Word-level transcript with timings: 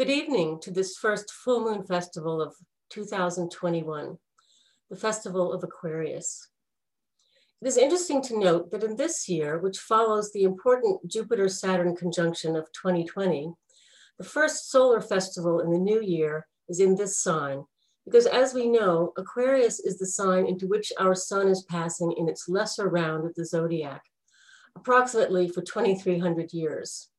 Good 0.00 0.08
evening 0.08 0.60
to 0.62 0.70
this 0.70 0.96
first 0.96 1.30
full 1.30 1.60
moon 1.60 1.84
festival 1.84 2.40
of 2.40 2.54
2021, 2.88 4.16
the 4.88 4.96
Festival 4.96 5.52
of 5.52 5.62
Aquarius. 5.62 6.48
It 7.60 7.68
is 7.68 7.76
interesting 7.76 8.22
to 8.22 8.38
note 8.38 8.70
that 8.70 8.82
in 8.82 8.96
this 8.96 9.28
year, 9.28 9.58
which 9.58 9.76
follows 9.76 10.32
the 10.32 10.44
important 10.44 11.06
Jupiter-Saturn 11.06 11.96
conjunction 11.96 12.56
of 12.56 12.72
2020, 12.72 13.52
the 14.16 14.24
first 14.24 14.70
solar 14.70 15.02
festival 15.02 15.60
in 15.60 15.70
the 15.70 15.78
new 15.78 16.00
year 16.00 16.46
is 16.70 16.80
in 16.80 16.96
this 16.96 17.22
sign, 17.22 17.64
because 18.06 18.24
as 18.24 18.54
we 18.54 18.70
know, 18.70 19.12
Aquarius 19.18 19.80
is 19.80 19.98
the 19.98 20.06
sign 20.06 20.46
into 20.46 20.66
which 20.66 20.94
our 20.98 21.14
sun 21.14 21.46
is 21.46 21.66
passing 21.68 22.14
in 22.16 22.26
its 22.26 22.48
lesser 22.48 22.88
round 22.88 23.26
of 23.26 23.34
the 23.34 23.44
zodiac, 23.44 24.00
approximately 24.74 25.46
for 25.46 25.60
2,300 25.60 26.54
years. 26.54 27.10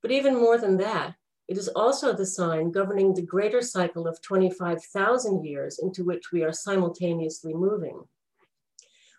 But 0.00 0.10
even 0.10 0.40
more 0.40 0.56
than 0.56 0.78
that, 0.78 1.14
it 1.48 1.56
is 1.56 1.68
also 1.68 2.12
the 2.12 2.26
sign 2.26 2.70
governing 2.70 3.14
the 3.14 3.22
greater 3.22 3.62
cycle 3.62 4.06
of 4.06 4.20
25,000 4.22 5.44
years 5.44 5.78
into 5.78 6.04
which 6.04 6.30
we 6.32 6.42
are 6.42 6.52
simultaneously 6.52 7.54
moving 7.54 8.04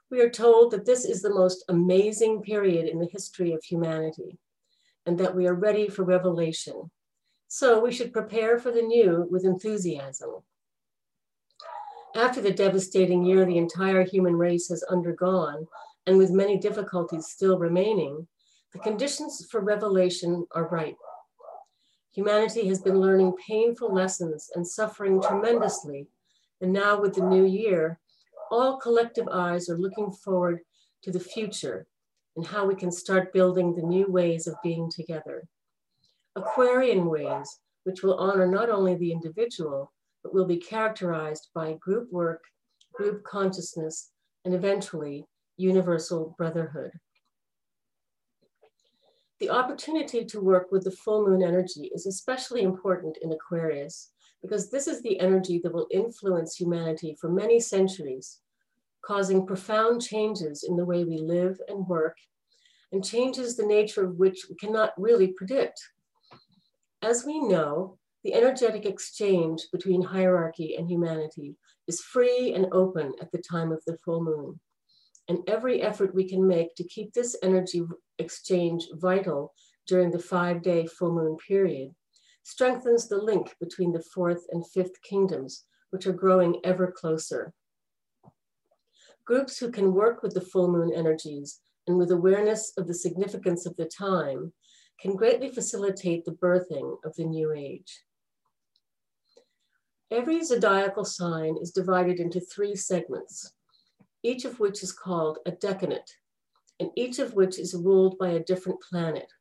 we 0.10 0.22
are 0.22 0.30
told 0.30 0.72
that 0.72 0.86
this 0.86 1.06
is 1.06 1.22
the 1.22 1.34
most 1.34 1.64
amazing 1.70 2.42
period 2.42 2.88
in 2.88 3.00
the 3.00 3.10
history 3.12 3.54
of 3.54 3.64
humanity 3.64 4.38
and 5.06 5.18
that 5.20 5.36
we 5.36 5.48
are 5.48 5.54
ready 5.54 5.88
for 5.88 6.04
revelation. 6.04 6.90
So 7.48 7.80
we 7.80 7.92
should 7.92 8.14
prepare 8.14 8.60
for 8.60 8.72
the 8.72 8.82
new 8.82 9.28
with 9.30 9.46
enthusiasm. 9.46 10.30
After 12.16 12.42
the 12.42 12.52
devastating 12.52 13.24
year 13.24 13.46
the 13.46 13.58
entire 13.58 14.04
human 14.04 14.36
race 14.36 14.70
has 14.70 14.84
undergone, 14.84 15.68
and 16.08 16.18
with 16.18 16.32
many 16.32 16.58
difficulties 16.58 17.28
still 17.28 17.60
remaining, 17.60 18.28
the 18.74 18.80
conditions 18.80 19.46
for 19.50 19.62
revelation 19.62 20.46
are 20.54 20.68
ripe. 20.68 20.98
Humanity 22.14 22.68
has 22.68 22.82
been 22.82 23.00
learning 23.00 23.34
painful 23.48 23.94
lessons 23.94 24.50
and 24.56 24.68
suffering 24.68 25.22
tremendously. 25.22 26.08
And 26.62 26.74
now, 26.74 27.00
with 27.00 27.14
the 27.14 27.22
new 27.24 27.46
year, 27.46 28.00
all 28.52 28.78
collective 28.78 29.28
eyes 29.28 29.70
are 29.70 29.78
looking 29.78 30.12
forward 30.12 30.60
to 31.04 31.12
the 31.12 31.20
future 31.20 31.88
and 32.36 32.46
how 32.46 32.66
we 32.66 32.76
can 32.76 32.92
start 32.92 33.34
building 33.34 33.76
the 33.76 33.84
new 33.84 34.08
ways 34.08 34.48
of 34.48 34.56
being 34.64 34.90
together. 34.90 35.48
Aquarian 36.36 37.06
ways, 37.06 37.60
which 37.84 38.02
will 38.02 38.16
honor 38.16 38.48
not 38.48 38.70
only 38.70 38.96
the 38.96 39.12
individual, 39.12 39.92
but 40.24 40.34
will 40.34 40.46
be 40.46 40.58
characterized 40.58 41.50
by 41.54 41.74
group 41.74 42.12
work, 42.12 42.44
group 42.94 43.24
consciousness, 43.24 44.12
and 44.46 44.54
eventually 44.54 45.26
universal 45.58 46.36
brotherhood. 46.38 46.92
The 49.40 49.50
opportunity 49.50 50.26
to 50.26 50.42
work 50.42 50.70
with 50.70 50.84
the 50.84 50.92
full 50.92 51.26
moon 51.26 51.42
energy 51.42 51.90
is 51.94 52.06
especially 52.06 52.62
important 52.62 53.18
in 53.22 53.32
Aquarius 53.32 54.12
because 54.42 54.70
this 54.70 54.86
is 54.86 55.02
the 55.02 55.18
energy 55.20 55.62
that 55.64 55.74
will 55.74 55.88
influence 55.92 56.56
humanity 56.56 57.16
for 57.20 57.30
many 57.30 57.60
centuries, 57.62 58.40
causing 59.02 59.48
profound 59.48 60.02
changes 60.02 60.66
in 60.68 60.76
the 60.76 60.84
way 60.84 61.06
we 61.06 61.18
live 61.18 61.58
and 61.70 61.88
work, 61.88 62.18
and 62.92 63.06
changes 63.06 63.56
the 63.56 63.66
nature 63.66 64.04
of 64.04 64.18
which 64.18 64.48
we 64.50 64.56
cannot 64.56 64.92
really 64.98 65.28
predict. 65.28 65.80
As 67.02 67.24
we 67.26 67.40
know, 67.40 67.98
the 68.26 68.34
energetic 68.34 68.86
exchange 68.86 69.68
between 69.72 70.02
hierarchy 70.02 70.76
and 70.76 70.90
humanity 70.90 71.56
is 71.88 72.02
free 72.02 72.54
and 72.54 72.68
open 72.74 73.14
at 73.22 73.32
the 73.32 73.42
time 73.50 73.72
of 73.72 73.82
the 73.88 73.98
full 74.04 74.22
moon. 74.22 74.60
And 75.30 75.48
every 75.48 75.82
effort 75.82 76.16
we 76.16 76.28
can 76.28 76.46
make 76.46 76.76
to 76.76 76.84
keep 76.84 77.14
this 77.14 77.38
energy 77.44 77.84
exchange 78.18 78.88
vital 78.94 79.54
during 79.88 80.12
the 80.12 80.20
five 80.20 80.62
day 80.64 80.88
full 80.88 81.14
moon 81.14 81.38
period 81.48 81.94
strengthens 82.44 83.08
the 83.08 83.18
link 83.18 83.56
between 83.60 83.94
the 83.94 84.04
fourth 84.14 84.46
and 84.52 84.68
fifth 84.68 85.02
kingdoms, 85.04 85.66
which 85.92 86.08
are 86.08 86.14
growing 86.14 86.60
ever 86.64 86.92
closer. 86.92 87.54
Groups 89.24 89.60
who 89.60 89.72
can 89.72 89.94
work 89.94 90.24
with 90.24 90.34
the 90.34 90.42
full 90.42 90.72
moon 90.72 90.92
energies 90.96 91.60
and 91.86 91.98
with 92.00 92.10
awareness 92.10 92.74
of 92.78 92.88
the 92.88 92.94
significance 92.94 93.68
of 93.68 93.76
the 93.76 93.86
time 93.86 94.52
can 95.00 95.16
greatly 95.16 95.50
facilitate 95.50 96.26
the 96.26 96.32
birthing 96.32 96.98
of 97.06 97.16
the 97.16 97.24
new 97.24 97.54
age. 97.54 98.04
Every 100.10 100.44
zodiacal 100.44 101.06
sign 101.06 101.56
is 101.62 101.70
divided 101.72 102.20
into 102.20 102.40
three 102.40 102.76
segments, 102.76 103.54
each 104.24 104.46
of 104.46 104.60
which 104.60 104.84
is 104.84 104.92
called 104.92 105.40
a 105.46 105.52
decanate, 105.52 106.12
and 106.80 106.92
each 106.96 107.20
of 107.20 107.34
which 107.34 107.60
is 107.60 107.76
ruled 107.76 108.18
by 108.18 108.30
a 108.30 108.44
different 108.44 108.82
planet. 108.82 109.32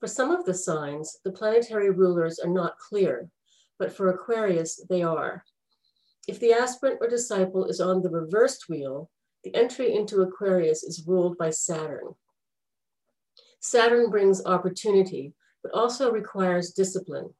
For 0.00 0.06
some 0.06 0.30
of 0.30 0.44
the 0.44 0.54
signs, 0.54 1.18
the 1.24 1.32
planetary 1.32 1.90
rulers 1.90 2.38
are 2.38 2.50
not 2.50 2.78
clear, 2.78 3.28
but 3.78 3.92
for 3.92 4.08
Aquarius, 4.08 4.80
they 4.88 5.02
are. 5.02 5.44
If 6.28 6.38
the 6.40 6.52
aspirant 6.52 6.98
or 7.00 7.08
disciple 7.08 7.64
is 7.66 7.80
on 7.80 8.02
the 8.02 8.10
reversed 8.10 8.68
wheel, 8.68 9.10
the 9.44 9.54
entry 9.54 9.94
into 9.94 10.22
Aquarius 10.22 10.82
is 10.82 11.06
ruled 11.06 11.38
by 11.38 11.50
Saturn. 11.50 12.14
Saturn 13.60 14.10
brings 14.10 14.44
opportunity, 14.44 15.34
but 15.62 15.72
also 15.72 16.12
requires 16.12 16.72
discipline. 16.72 17.34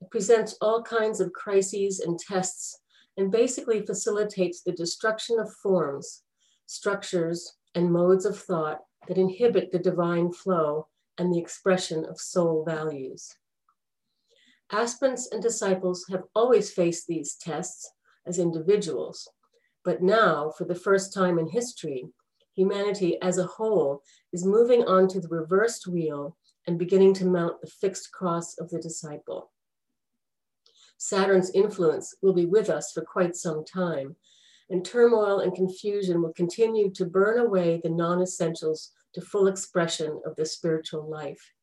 It 0.00 0.10
presents 0.10 0.56
all 0.60 0.82
kinds 0.82 1.20
of 1.20 1.32
crises 1.32 2.00
and 2.00 2.18
tests 2.18 2.79
and 3.20 3.30
basically 3.30 3.84
facilitates 3.84 4.62
the 4.62 4.72
destruction 4.72 5.38
of 5.38 5.52
forms, 5.62 6.22
structures, 6.64 7.58
and 7.74 7.92
modes 7.92 8.24
of 8.24 8.38
thought 8.38 8.80
that 9.06 9.18
inhibit 9.18 9.70
the 9.70 9.78
divine 9.78 10.32
flow 10.32 10.88
and 11.18 11.30
the 11.30 11.38
expression 11.38 12.06
of 12.06 12.18
soul 12.18 12.64
values. 12.64 13.36
Aspirants 14.72 15.28
and 15.30 15.42
disciples 15.42 16.06
have 16.08 16.22
always 16.34 16.72
faced 16.72 17.06
these 17.06 17.34
tests 17.34 17.92
as 18.26 18.38
individuals, 18.38 19.28
but 19.84 20.02
now, 20.02 20.50
for 20.56 20.64
the 20.64 20.74
first 20.74 21.12
time 21.12 21.38
in 21.38 21.46
history, 21.46 22.06
humanity 22.54 23.20
as 23.20 23.36
a 23.36 23.46
whole 23.46 24.02
is 24.32 24.46
moving 24.46 24.82
on 24.84 25.06
to 25.08 25.20
the 25.20 25.28
reversed 25.28 25.86
wheel 25.86 26.38
and 26.66 26.78
beginning 26.78 27.12
to 27.12 27.26
mount 27.26 27.60
the 27.60 27.70
fixed 27.70 28.12
cross 28.12 28.56
of 28.58 28.70
the 28.70 28.80
disciple. 28.80 29.50
Saturn's 31.02 31.50
influence 31.52 32.14
will 32.20 32.34
be 32.34 32.44
with 32.44 32.68
us 32.68 32.92
for 32.92 33.00
quite 33.00 33.34
some 33.34 33.64
time, 33.64 34.16
and 34.68 34.84
turmoil 34.84 35.40
and 35.40 35.54
confusion 35.54 36.20
will 36.20 36.34
continue 36.34 36.90
to 36.90 37.06
burn 37.06 37.38
away 37.38 37.80
the 37.82 37.88
non 37.88 38.20
essentials 38.20 38.90
to 39.14 39.22
full 39.22 39.46
expression 39.46 40.20
of 40.26 40.36
the 40.36 40.44
spiritual 40.44 41.08
life. 41.08 41.54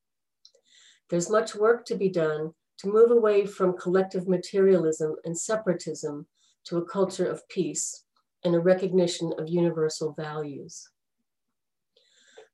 There's 1.11 1.29
much 1.29 1.53
work 1.53 1.85
to 1.85 1.95
be 1.95 2.09
done 2.09 2.55
to 2.79 2.91
move 2.91 3.11
away 3.11 3.45
from 3.45 3.77
collective 3.77 4.27
materialism 4.27 5.15
and 5.23 5.37
separatism 5.37 6.25
to 6.63 6.77
a 6.77 6.85
culture 6.85 7.27
of 7.27 7.47
peace 7.47 8.05
and 8.43 8.55
a 8.55 8.59
recognition 8.59 9.33
of 9.37 9.49
universal 9.49 10.13
values. 10.13 10.89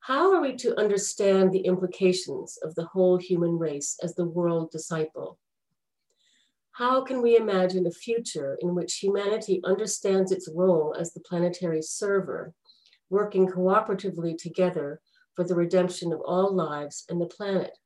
How 0.01 0.33
are 0.33 0.41
we 0.41 0.57
to 0.57 0.77
understand 0.77 1.53
the 1.53 1.65
implications 1.65 2.57
of 2.61 2.75
the 2.75 2.87
whole 2.87 3.15
human 3.15 3.57
race 3.57 3.97
as 4.03 4.15
the 4.15 4.25
world 4.25 4.69
disciple? 4.69 5.39
How 6.73 7.03
can 7.03 7.21
we 7.21 7.37
imagine 7.37 7.85
a 7.85 7.91
future 7.91 8.57
in 8.61 8.75
which 8.75 8.95
humanity 8.95 9.61
understands 9.63 10.31
its 10.31 10.49
role 10.53 10.95
as 10.99 11.13
the 11.13 11.21
planetary 11.21 11.81
server 11.81 12.53
working 13.09 13.47
cooperatively 13.47 14.35
together 14.37 14.99
for 15.35 15.43
the 15.43 15.55
redemption 15.55 16.11
of 16.11 16.21
all 16.21 16.53
lives 16.53 17.05
and 17.09 17.21
the 17.21 17.27
planet. 17.27 17.77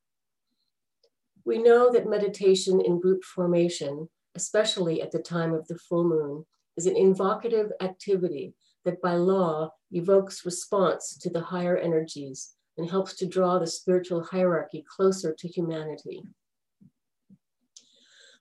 We 1.44 1.58
know 1.58 1.92
that 1.92 2.08
meditation 2.08 2.80
in 2.80 3.00
group 3.00 3.24
formation, 3.24 4.08
especially 4.34 5.00
at 5.00 5.12
the 5.12 5.18
time 5.18 5.54
of 5.54 5.66
the 5.68 5.78
full 5.78 6.04
moon, 6.04 6.44
is 6.76 6.86
an 6.86 6.96
invocative 6.96 7.70
activity 7.80 8.54
that 8.84 9.02
by 9.02 9.14
law 9.14 9.70
evokes 9.92 10.44
response 10.44 11.16
to 11.18 11.30
the 11.30 11.40
higher 11.40 11.76
energies 11.76 12.54
and 12.76 12.88
helps 12.88 13.14
to 13.16 13.26
draw 13.26 13.58
the 13.58 13.66
spiritual 13.66 14.22
hierarchy 14.22 14.84
closer 14.96 15.34
to 15.38 15.48
humanity. 15.48 16.22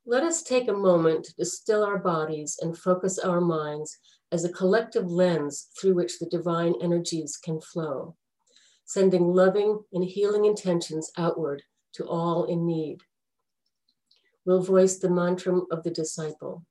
Let 0.10 0.24
us 0.24 0.42
take 0.42 0.70
a 0.70 0.74
moment 0.74 1.34
to 1.38 1.44
still 1.44 1.84
our 1.84 1.98
bodies 1.98 2.58
and 2.62 2.78
focus 2.78 3.20
our 3.20 3.42
minds 3.42 3.98
as 4.32 4.46
a 4.46 4.54
collective 4.54 5.12
lens 5.12 5.68
through 5.78 5.96
which 5.96 6.18
the 6.18 6.28
divine 6.28 6.76
energies 6.82 7.36
can 7.36 7.60
flow, 7.60 8.16
sending 8.86 9.34
loving 9.34 9.82
and 9.92 10.06
healing 10.06 10.46
intentions 10.46 11.12
outward 11.18 11.62
to 11.96 12.06
all 12.08 12.46
in 12.46 12.66
need. 12.66 13.02
We'll 14.46 14.64
voice 14.64 14.98
the 14.98 15.10
mantra 15.10 15.60
of 15.72 15.84
the 15.84 15.92
disciple. 15.92 16.64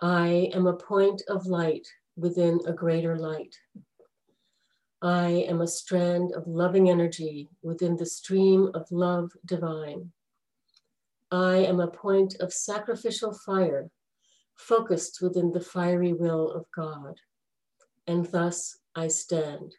I 0.00 0.48
am 0.54 0.66
a 0.66 0.72
point 0.72 1.20
of 1.28 1.44
light 1.44 1.86
within 2.16 2.60
a 2.66 2.72
greater 2.72 3.18
light. 3.18 3.54
I 5.04 5.44
am 5.50 5.60
a 5.60 5.66
strand 5.66 6.32
of 6.32 6.46
loving 6.46 6.88
energy 6.88 7.50
within 7.62 7.94
the 7.94 8.06
stream 8.06 8.70
of 8.72 8.90
love 8.90 9.32
divine. 9.44 10.12
I 11.30 11.56
am 11.56 11.78
a 11.78 11.88
point 11.88 12.36
of 12.40 12.54
sacrificial 12.54 13.34
fire, 13.34 13.90
focused 14.54 15.20
within 15.20 15.52
the 15.52 15.60
fiery 15.60 16.14
will 16.14 16.50
of 16.50 16.64
God, 16.74 17.20
and 18.06 18.24
thus 18.24 18.78
I 18.96 19.08
stand. 19.08 19.74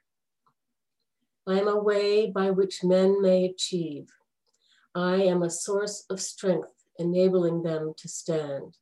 I 1.48 1.60
am 1.60 1.70
a 1.70 1.82
way 1.82 2.30
by 2.30 2.52
which 2.52 2.84
men 2.84 3.20
may 3.20 3.46
achieve. 3.46 4.10
I 4.94 5.24
am 5.24 5.42
a 5.42 5.50
source 5.50 6.06
of 6.08 6.22
strength, 6.22 6.86
enabling 7.00 7.64
them 7.64 7.96
to 7.98 8.08
stand. 8.08 8.78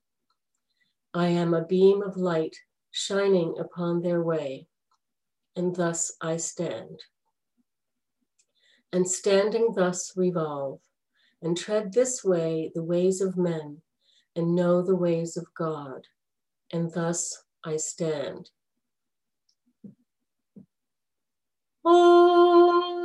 I 1.14 1.28
am 1.28 1.54
a 1.54 1.64
beam 1.64 2.02
of 2.02 2.18
light 2.18 2.58
shining 2.92 3.56
upon 3.58 4.02
their 4.02 4.22
way, 4.22 4.68
and 5.56 5.76
thus 5.76 6.14
I 6.22 6.38
stand. 6.38 7.02
And 8.92 9.10
standing 9.10 9.74
thus 9.76 10.14
revolve, 10.16 10.80
and 11.42 11.58
tread 11.58 11.94
this 11.94 12.24
way 12.24 12.72
the 12.74 12.84
ways 12.84 13.22
of 13.22 13.38
men, 13.38 13.82
and 14.36 14.56
know 14.56 14.82
the 14.82 14.96
ways 14.96 15.38
of 15.38 15.46
God, 15.56 16.08
and 16.72 16.92
thus 16.94 17.44
I 17.64 17.78
stand. 17.78 18.50
Oh, 21.86 23.03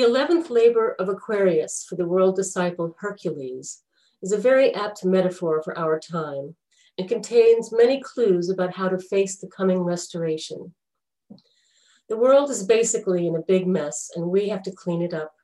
The 0.00 0.06
11th 0.06 0.48
labor 0.48 0.96
of 0.98 1.10
Aquarius 1.10 1.84
for 1.86 1.94
the 1.94 2.06
world 2.06 2.34
disciple 2.34 2.96
Hercules 3.00 3.82
is 4.22 4.32
a 4.32 4.38
very 4.38 4.74
apt 4.74 5.04
metaphor 5.04 5.62
for 5.62 5.76
our 5.76 6.00
time 6.00 6.56
and 6.96 7.06
contains 7.06 7.70
many 7.70 8.00
clues 8.00 8.48
about 8.48 8.72
how 8.72 8.88
to 8.88 8.98
face 8.98 9.36
the 9.36 9.50
coming 9.54 9.80
restoration. 9.80 10.72
The 12.08 12.16
world 12.16 12.48
is 12.48 12.62
basically 12.62 13.26
in 13.26 13.36
a 13.36 13.42
big 13.42 13.66
mess 13.66 14.10
and 14.16 14.30
we 14.30 14.48
have 14.48 14.62
to 14.62 14.72
clean 14.72 15.02
it 15.02 15.12
up. 15.12 15.34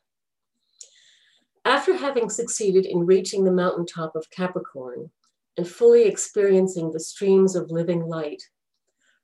After 1.66 1.94
having 1.94 2.30
succeeded 2.30 2.86
in 2.86 3.04
reaching 3.04 3.44
the 3.44 3.52
mountaintop 3.52 4.16
of 4.16 4.30
Capricorn 4.30 5.10
and 5.58 5.68
fully 5.68 6.04
experiencing 6.04 6.92
the 6.92 7.00
streams 7.00 7.56
of 7.56 7.70
living 7.70 8.06
light, 8.06 8.42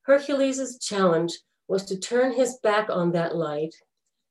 Hercules' 0.02 0.78
challenge 0.78 1.32
was 1.68 1.86
to 1.86 1.98
turn 1.98 2.34
his 2.34 2.58
back 2.62 2.90
on 2.90 3.12
that 3.12 3.34
light, 3.34 3.74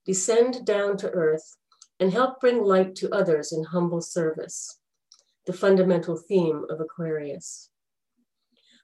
descend 0.06 0.65
down 0.65 0.98
to 0.98 1.09
earth, 1.12 1.56
and 2.00 2.12
help 2.12 2.39
bring 2.39 2.63
light 2.63 2.95
to 2.95 3.13
others 3.13 3.51
in 3.51 3.63
humble 3.63 4.01
service 4.01 4.80
the 5.45 5.53
fundamental 5.53 6.18
theme 6.18 6.65
of 6.69 6.80
Aquarius. 6.80 7.69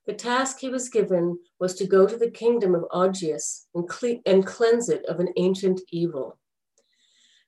The 0.05 0.13
task 0.13 0.59
he 0.59 0.69
was 0.69 0.89
given 0.89 1.39
was 1.59 1.75
to 1.75 1.85
go 1.85 2.07
to 2.07 2.17
the 2.17 2.31
kingdom 2.31 2.73
of 2.73 2.85
Augeas 2.91 3.65
and, 3.75 3.87
cle- 3.87 4.21
and 4.25 4.45
cleanse 4.45 4.89
it 4.89 5.05
of 5.05 5.19
an 5.19 5.33
ancient 5.35 5.81
evil. 5.91 6.39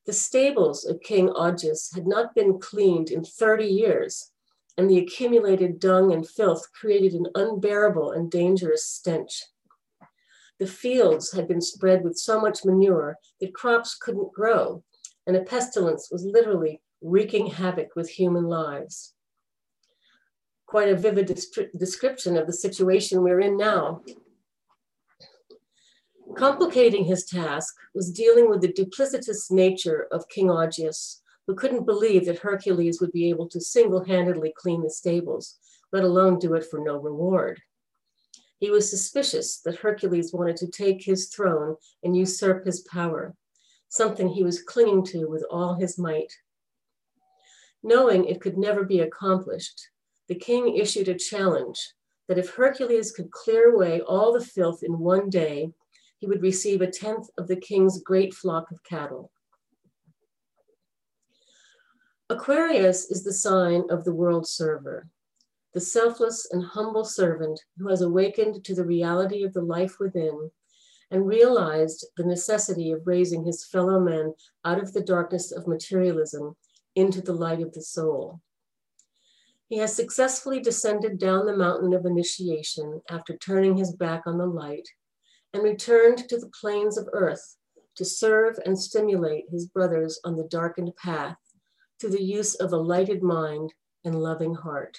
The 0.06 0.14
stables 0.14 0.86
of 0.86 1.02
King 1.02 1.30
Augeas 1.30 1.94
had 1.96 2.06
not 2.06 2.36
been 2.36 2.60
cleaned 2.60 3.12
in 3.12 3.24
30 3.24 3.66
years, 3.66 4.32
and 4.78 4.90
the 4.90 4.98
accumulated 4.98 5.80
dung 5.80 6.12
and 6.12 6.28
filth 6.28 6.72
created 6.74 7.14
an 7.14 7.28
unbearable 7.36 8.12
and 8.12 8.30
dangerous 8.30 8.86
stench. 8.86 9.46
The 10.60 10.68
fields 10.68 11.32
had 11.32 11.48
been 11.48 11.62
spread 11.62 12.04
with 12.04 12.18
so 12.18 12.40
much 12.42 12.66
manure 12.66 13.18
that 13.40 13.54
crops 13.54 13.96
couldn't 13.96 14.34
grow, 14.34 14.84
and 15.26 15.36
a 15.36 15.44
pestilence 15.44 16.10
was 16.12 16.26
literally 16.26 16.82
wreaking 17.02 17.48
havoc 17.48 17.96
with 17.96 18.10
human 18.10 18.44
lives. 18.44 19.14
Quite 20.66 20.90
a 20.90 20.96
vivid 20.96 21.28
description 21.78 22.38
of 22.38 22.46
the 22.46 22.54
situation 22.54 23.22
we're 23.24 23.40
in 23.40 23.58
now. 23.58 24.02
Complicating 26.38 27.06
his 27.06 27.26
task 27.26 27.74
was 27.96 28.12
dealing 28.12 28.50
with 28.50 28.62
the 28.62 28.72
duplicitous 28.72 29.50
nature 29.50 30.08
of 30.12 30.28
King 30.30 30.48
Augeas, 30.48 31.22
who 31.48 31.56
couldn't 31.56 31.86
believe 31.86 32.26
that 32.26 32.40
Hercules 32.40 33.02
would 33.02 33.12
be 33.12 33.30
able 33.30 33.48
to 33.50 33.62
single 33.62 34.04
handedly 34.04 34.54
clean 34.56 34.84
the 34.84 34.90
stables, 34.90 35.58
let 35.92 36.04
alone 36.04 36.38
do 36.38 36.54
it 36.54 36.66
for 36.70 36.80
no 36.80 36.98
reward. 36.98 37.62
He 38.60 38.70
was 38.70 38.90
suspicious 38.90 39.62
that 39.62 39.78
Hercules 39.78 40.34
wanted 40.34 40.58
to 40.58 40.68
take 40.68 41.04
his 41.04 41.30
throne 41.30 41.78
and 42.04 42.16
usurp 42.16 42.66
his 42.66 42.82
power, 42.82 43.36
something 43.88 44.28
he 44.28 44.44
was 44.44 44.62
clinging 44.62 45.06
to 45.06 45.28
with 45.28 45.46
all 45.50 45.76
his 45.76 45.98
might. 45.98 46.32
Knowing 47.82 48.26
it 48.26 48.42
could 48.42 48.58
never 48.58 48.84
be 48.84 49.00
accomplished, 49.00 49.90
the 50.28 50.36
king 50.36 50.76
issued 50.76 51.08
a 51.08 51.18
challenge 51.18 51.94
that 52.28 52.38
if 52.38 52.52
Hercules 52.52 53.12
could 53.12 53.32
clear 53.32 53.74
away 53.74 54.02
all 54.02 54.34
the 54.34 54.44
filth 54.44 54.84
in 54.84 55.00
one 55.00 55.30
day, 55.30 55.72
he 56.18 56.28
would 56.28 56.42
receive 56.42 56.82
a 56.82 56.92
tenth 56.92 57.30
of 57.38 57.48
the 57.48 57.56
king's 57.56 58.04
great 58.04 58.34
flock 58.34 58.70
of 58.72 58.84
cattle. 58.84 59.32
Aquarius 62.30 63.10
is 63.10 63.24
the 63.24 63.34
sign 63.34 63.86
of 63.90 64.04
the 64.04 64.14
world 64.14 64.48
server, 64.48 65.08
the 65.74 65.80
selfless 65.80 66.48
and 66.52 66.64
humble 66.64 67.06
servant 67.06 67.60
who 67.78 67.88
has 67.90 68.02
awakened 68.02 68.64
to 68.64 68.74
the 68.74 68.86
reality 68.86 69.44
of 69.44 69.54
the 69.54 69.62
life 69.62 69.98
within 70.00 70.50
and 71.12 71.28
realized 71.28 72.06
the 72.18 72.26
necessity 72.26 72.92
of 72.92 73.06
raising 73.06 73.46
his 73.46 73.66
fellow 73.66 74.00
men 74.00 74.34
out 74.66 74.82
of 74.82 74.94
the 74.94 75.02
darkness 75.02 75.52
of 75.52 75.68
materialism 75.68 76.56
into 76.96 77.22
the 77.22 77.34
light 77.34 77.62
of 77.62 77.74
the 77.74 77.82
soul. 77.82 78.42
He 79.68 79.78
has 79.78 79.96
successfully 79.96 80.60
descended 80.60 81.20
down 81.20 81.46
the 81.46 81.56
mountain 81.56 81.94
of 81.94 82.06
initiation 82.06 83.02
after 83.10 83.38
turning 83.38 83.78
his 83.78 83.96
back 83.96 84.24
on 84.26 84.38
the 84.38 84.48
light 84.48 84.88
and 85.54 85.64
returned 85.64 86.28
to 86.30 86.38
the 86.38 86.52
plains 86.60 86.98
of 86.98 87.08
earth 87.14 87.58
to 87.96 88.06
serve 88.06 88.58
and 88.66 88.80
stimulate 88.80 89.46
his 89.52 89.68
brothers 89.68 90.20
on 90.24 90.36
the 90.36 90.48
darkened 90.48 90.96
path 90.96 91.38
through 92.00 92.12
the 92.12 92.24
use 92.24 92.56
of 92.56 92.72
a 92.72 92.78
lighted 92.78 93.22
mind 93.22 93.74
and 94.04 94.16
loving 94.22 94.56
heart. 94.56 94.98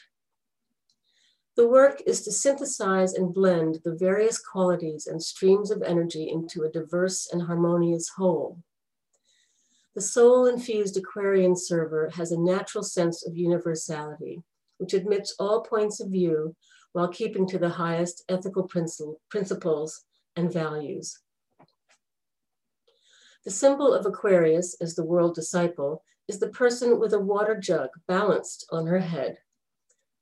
The 1.61 1.69
work 1.69 2.03
is 2.07 2.23
to 2.23 2.33
synthesize 2.33 3.13
and 3.13 3.35
blend 3.35 3.81
the 3.85 3.95
various 3.95 4.39
qualities 4.39 5.07
and 5.07 5.23
streams 5.23 5.71
of 5.71 5.83
energy 5.83 6.31
into 6.31 6.63
a 6.63 6.71
diverse 6.71 7.29
and 7.31 7.43
harmonious 7.43 8.09
whole. 8.09 8.63
The 9.95 10.01
soul 10.01 10.47
infused 10.47 10.97
Aquarian 10.97 11.55
server 11.55 12.09
has 12.15 12.33
a 12.33 12.41
natural 12.41 12.83
sense 12.83 13.27
of 13.27 13.37
universality, 13.37 14.43
which 14.79 14.95
admits 14.95 15.35
all 15.39 15.61
points 15.61 16.01
of 16.01 16.09
view 16.09 16.57
while 16.93 17.09
keeping 17.09 17.47
to 17.49 17.59
the 17.59 17.69
highest 17.69 18.25
ethical 18.31 18.67
principles 18.67 20.05
and 20.37 20.51
values. 20.51 21.19
The 23.45 23.51
symbol 23.51 23.93
of 23.93 24.07
Aquarius 24.07 24.81
as 24.81 24.95
the 24.95 25.05
world 25.05 25.35
disciple 25.35 26.05
is 26.27 26.41
the 26.41 26.49
person 26.49 26.99
with 26.99 27.13
a 27.13 27.21
water 27.21 27.61
jug 27.61 27.91
balanced 28.09 28.65
on 28.73 28.87
her 28.87 29.01
head, 29.01 29.37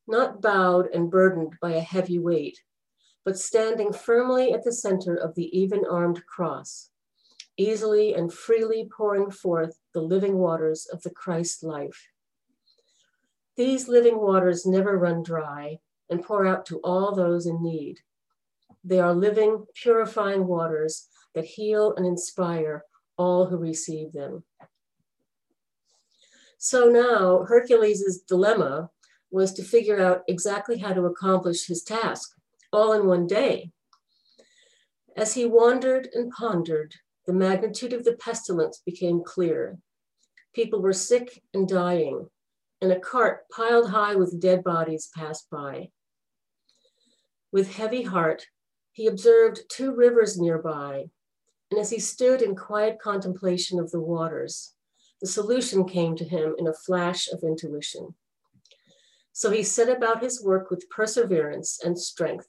not 0.09 0.41
bowed 0.41 0.87
and 0.93 1.11
burdened 1.11 1.55
by 1.61 1.73
a 1.73 1.81
heavy 1.81 2.19
weight, 2.19 2.59
but 3.25 3.39
standing 3.39 3.93
firmly 3.93 4.53
at 4.53 4.65
the 4.65 4.73
center 4.73 5.15
of 5.15 5.35
the 5.35 5.57
even 5.57 5.85
armed 5.85 6.25
cross, 6.27 6.91
easily 7.57 8.15
and 8.15 8.33
freely 8.33 8.89
pouring 8.97 9.31
forth 9.31 9.79
the 9.93 10.01
living 10.01 10.39
waters 10.39 10.87
of 10.91 11.03
the 11.03 11.11
Christ 11.11 11.63
life. 11.63 12.09
These 13.57 13.89
living 13.89 14.19
waters 14.19 14.65
never 14.65 14.97
run 14.97 15.23
dry 15.23 15.81
and 16.09 16.23
pour 16.23 16.47
out 16.47 16.65
to 16.67 16.79
all 16.79 17.15
those 17.15 17.47
in 17.47 17.63
need. 17.63 17.99
They 18.85 19.01
are 19.01 19.15
living, 19.15 19.67
purifying 19.75 20.47
waters 20.47 21.09
that 21.35 21.45
heal 21.45 21.95
and 21.97 22.07
inspire 22.07 22.85
all 23.17 23.47
who 23.47 23.57
receive 23.57 24.13
them. 24.13 24.45
So 26.57 26.89
now 26.89 27.45
Hercules' 27.45 28.23
dilemma 28.27 28.91
was 29.31 29.53
to 29.55 29.63
figure 29.63 30.01
out 30.01 30.23
exactly 30.29 30.79
how 30.79 30.93
to 30.93 31.05
accomplish 31.05 31.67
his 31.67 31.83
task 31.83 32.31
all 32.73 32.93
in 32.93 33.07
one 33.07 33.27
day. 33.27 33.71
As 35.17 35.35
he 35.35 35.45
wandered 35.45 36.09
and 36.15 36.31
pondered, 36.31 36.95
the 37.27 37.33
magnitude 37.33 37.93
of 37.93 38.05
the 38.05 38.15
pestilence 38.15 38.81
became 38.85 39.23
clear. 39.25 39.79
People 40.55 40.81
were 40.81 40.93
sick 40.93 41.43
and 41.53 41.69
dying, 41.69 42.29
and 42.81 42.93
a 42.93 43.01
cart 43.01 43.49
piled 43.51 43.91
high 43.91 44.15
with 44.15 44.41
dead 44.41 44.65
bodies 44.65 45.11
passed 45.15 45.51
by. 45.51 45.91
With 47.53 47.75
heavy 47.75 48.03
heart, 48.03 48.47
he 48.93 49.07
observed 49.07 49.63
two 49.69 49.95
rivers 49.95 50.39
nearby, 50.39 51.11
and 51.71 51.79
as 51.79 51.91
he 51.91 51.99
stood 51.99 52.41
in 52.41 52.57
quiet 52.57 52.99
contemplation 52.99 53.79
of 53.79 53.91
the 53.91 54.01
waters, 54.01 54.75
the 55.21 55.27
solution 55.27 55.87
came 55.87 56.17
to 56.17 56.25
him 56.25 56.55
in 56.59 56.67
a 56.67 56.73
flash 56.73 57.29
of 57.29 57.43
intuition. 57.43 58.15
So 59.39 59.53
he 59.53 59.63
set 59.63 59.89
about 59.89 60.21
his 60.21 60.43
work 60.43 60.69
with 60.69 60.91
perseverance 60.91 61.79
and 61.85 61.97
strength 61.97 62.49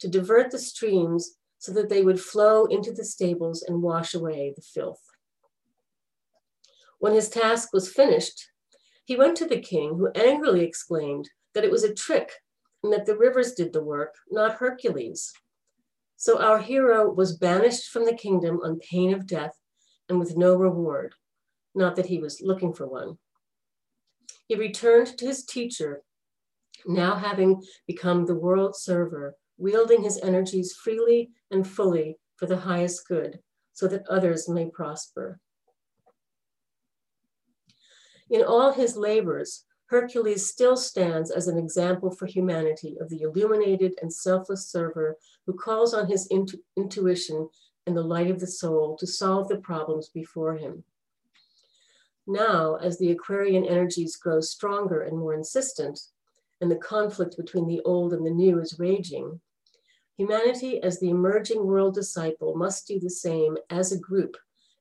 to 0.00 0.08
divert 0.08 0.50
the 0.50 0.58
streams 0.58 1.36
so 1.58 1.72
that 1.74 1.88
they 1.88 2.02
would 2.02 2.20
flow 2.20 2.64
into 2.64 2.90
the 2.90 3.04
stables 3.04 3.62
and 3.62 3.80
wash 3.80 4.14
away 4.14 4.52
the 4.56 4.60
filth. 4.60 5.00
When 6.98 7.14
his 7.14 7.28
task 7.28 7.72
was 7.72 7.88
finished, 7.88 8.48
he 9.04 9.14
went 9.14 9.36
to 9.36 9.46
the 9.46 9.60
king, 9.60 9.90
who 9.90 10.10
angrily 10.16 10.64
exclaimed 10.64 11.30
that 11.54 11.62
it 11.62 11.70
was 11.70 11.84
a 11.84 11.94
trick 11.94 12.32
and 12.82 12.92
that 12.92 13.06
the 13.06 13.16
rivers 13.16 13.52
did 13.52 13.72
the 13.72 13.84
work, 13.84 14.16
not 14.28 14.56
Hercules. 14.56 15.32
So 16.16 16.42
our 16.42 16.58
hero 16.58 17.08
was 17.08 17.38
banished 17.38 17.90
from 17.90 18.06
the 18.06 18.16
kingdom 18.16 18.58
on 18.64 18.80
pain 18.80 19.14
of 19.14 19.28
death 19.28 19.56
and 20.08 20.18
with 20.18 20.36
no 20.36 20.56
reward, 20.56 21.14
not 21.76 21.94
that 21.94 22.06
he 22.06 22.18
was 22.18 22.42
looking 22.42 22.72
for 22.72 22.88
one. 22.88 23.18
He 24.48 24.56
returned 24.56 25.16
to 25.18 25.26
his 25.26 25.44
teacher, 25.44 26.02
now 26.86 27.14
having 27.14 27.62
become 27.86 28.26
the 28.26 28.34
world 28.34 28.76
server, 28.76 29.36
wielding 29.56 30.02
his 30.02 30.18
energies 30.22 30.74
freely 30.74 31.30
and 31.50 31.66
fully 31.66 32.18
for 32.36 32.46
the 32.46 32.56
highest 32.56 33.06
good, 33.08 33.38
so 33.72 33.86
that 33.88 34.06
others 34.08 34.48
may 34.48 34.70
prosper. 34.70 35.40
In 38.30 38.42
all 38.42 38.72
his 38.72 38.96
labors, 38.96 39.64
Hercules 39.86 40.50
still 40.50 40.76
stands 40.76 41.30
as 41.30 41.46
an 41.46 41.58
example 41.58 42.10
for 42.10 42.26
humanity 42.26 42.96
of 43.00 43.08
the 43.10 43.20
illuminated 43.22 43.92
and 44.00 44.12
selfless 44.12 44.66
server 44.66 45.18
who 45.46 45.52
calls 45.52 45.92
on 45.92 46.08
his 46.08 46.26
intu 46.30 46.58
intuition 46.76 47.48
and 47.86 47.96
the 47.96 48.02
light 48.02 48.30
of 48.30 48.40
the 48.40 48.46
soul 48.46 48.96
to 48.96 49.06
solve 49.06 49.48
the 49.48 49.58
problems 49.58 50.08
before 50.08 50.56
him. 50.56 50.84
Now, 52.26 52.76
as 52.76 52.98
the 52.98 53.10
Aquarian 53.10 53.66
energies 53.66 54.16
grow 54.16 54.40
stronger 54.40 55.02
and 55.02 55.18
more 55.18 55.34
insistent, 55.34 56.00
and 56.60 56.70
the 56.70 56.76
conflict 56.76 57.36
between 57.36 57.66
the 57.66 57.80
old 57.84 58.12
and 58.12 58.24
the 58.24 58.30
new 58.30 58.60
is 58.60 58.78
raging, 58.78 59.40
humanity 60.16 60.82
as 60.82 61.00
the 61.00 61.10
emerging 61.10 61.64
world 61.64 61.94
disciple 61.94 62.56
must 62.56 62.86
do 62.86 62.98
the 63.00 63.10
same 63.10 63.56
as 63.70 63.92
a 63.92 63.98
group 63.98 64.36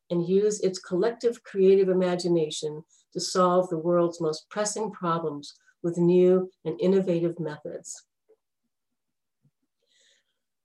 and 0.10 0.28
use 0.28 0.60
its 0.62 0.80
collective 0.80 1.44
creative 1.44 1.90
imagination 1.90 2.84
to 3.14 3.20
solve 3.20 3.70
the 3.70 3.78
world's 3.78 4.22
most 4.22 4.50
pressing 4.50 4.92
problems 4.92 5.56
with 5.82 5.98
new 5.98 6.50
and 6.66 6.80
innovative 6.80 7.40
methods. 7.40 8.06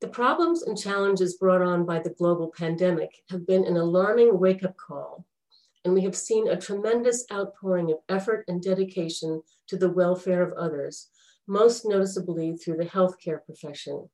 The 0.01 0.09
problems 0.09 0.63
and 0.63 0.79
challenges 0.79 1.37
brought 1.37 1.63
on 1.63 1.85
by 1.85 1.99
the 1.99 2.11
global 2.11 2.53
pandemic 2.57 3.11
have 3.31 3.47
been 3.47 3.65
an 3.65 3.77
alarming 3.77 4.39
wake 4.39 4.63
up 4.65 4.77
call, 4.77 5.25
and 5.85 5.95
we 5.95 6.03
have 6.03 6.17
seen 6.17 6.49
a 6.49 6.61
tremendous 6.61 7.25
outpouring 7.33 7.91
of 7.91 7.99
effort 8.09 8.45
and 8.49 8.63
dedication 8.63 9.43
to 9.69 9.77
the 9.77 9.91
welfare 9.91 10.43
of 10.43 10.57
others, 10.59 11.09
most 11.47 11.85
noticeably 11.85 12.57
through 12.57 12.77
the 12.77 12.85
healthcare 12.85 13.45
profession. 13.45 14.09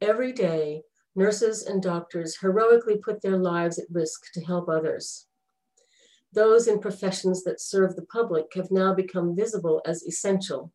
Every 0.00 0.32
day, 0.32 0.82
nurses 1.14 1.62
and 1.62 1.82
doctors 1.82 2.36
heroically 2.36 2.98
put 2.98 3.22
their 3.22 3.38
lives 3.38 3.78
at 3.78 3.86
risk 3.90 4.32
to 4.34 4.44
help 4.44 4.68
others. 4.68 5.26
Those 6.32 6.68
in 6.68 6.80
professions 6.80 7.44
that 7.44 7.60
serve 7.60 7.96
the 7.96 8.06
public 8.06 8.46
have 8.54 8.70
now 8.70 8.92
become 8.94 9.36
visible 9.36 9.80
as 9.86 10.02
essential 10.02 10.72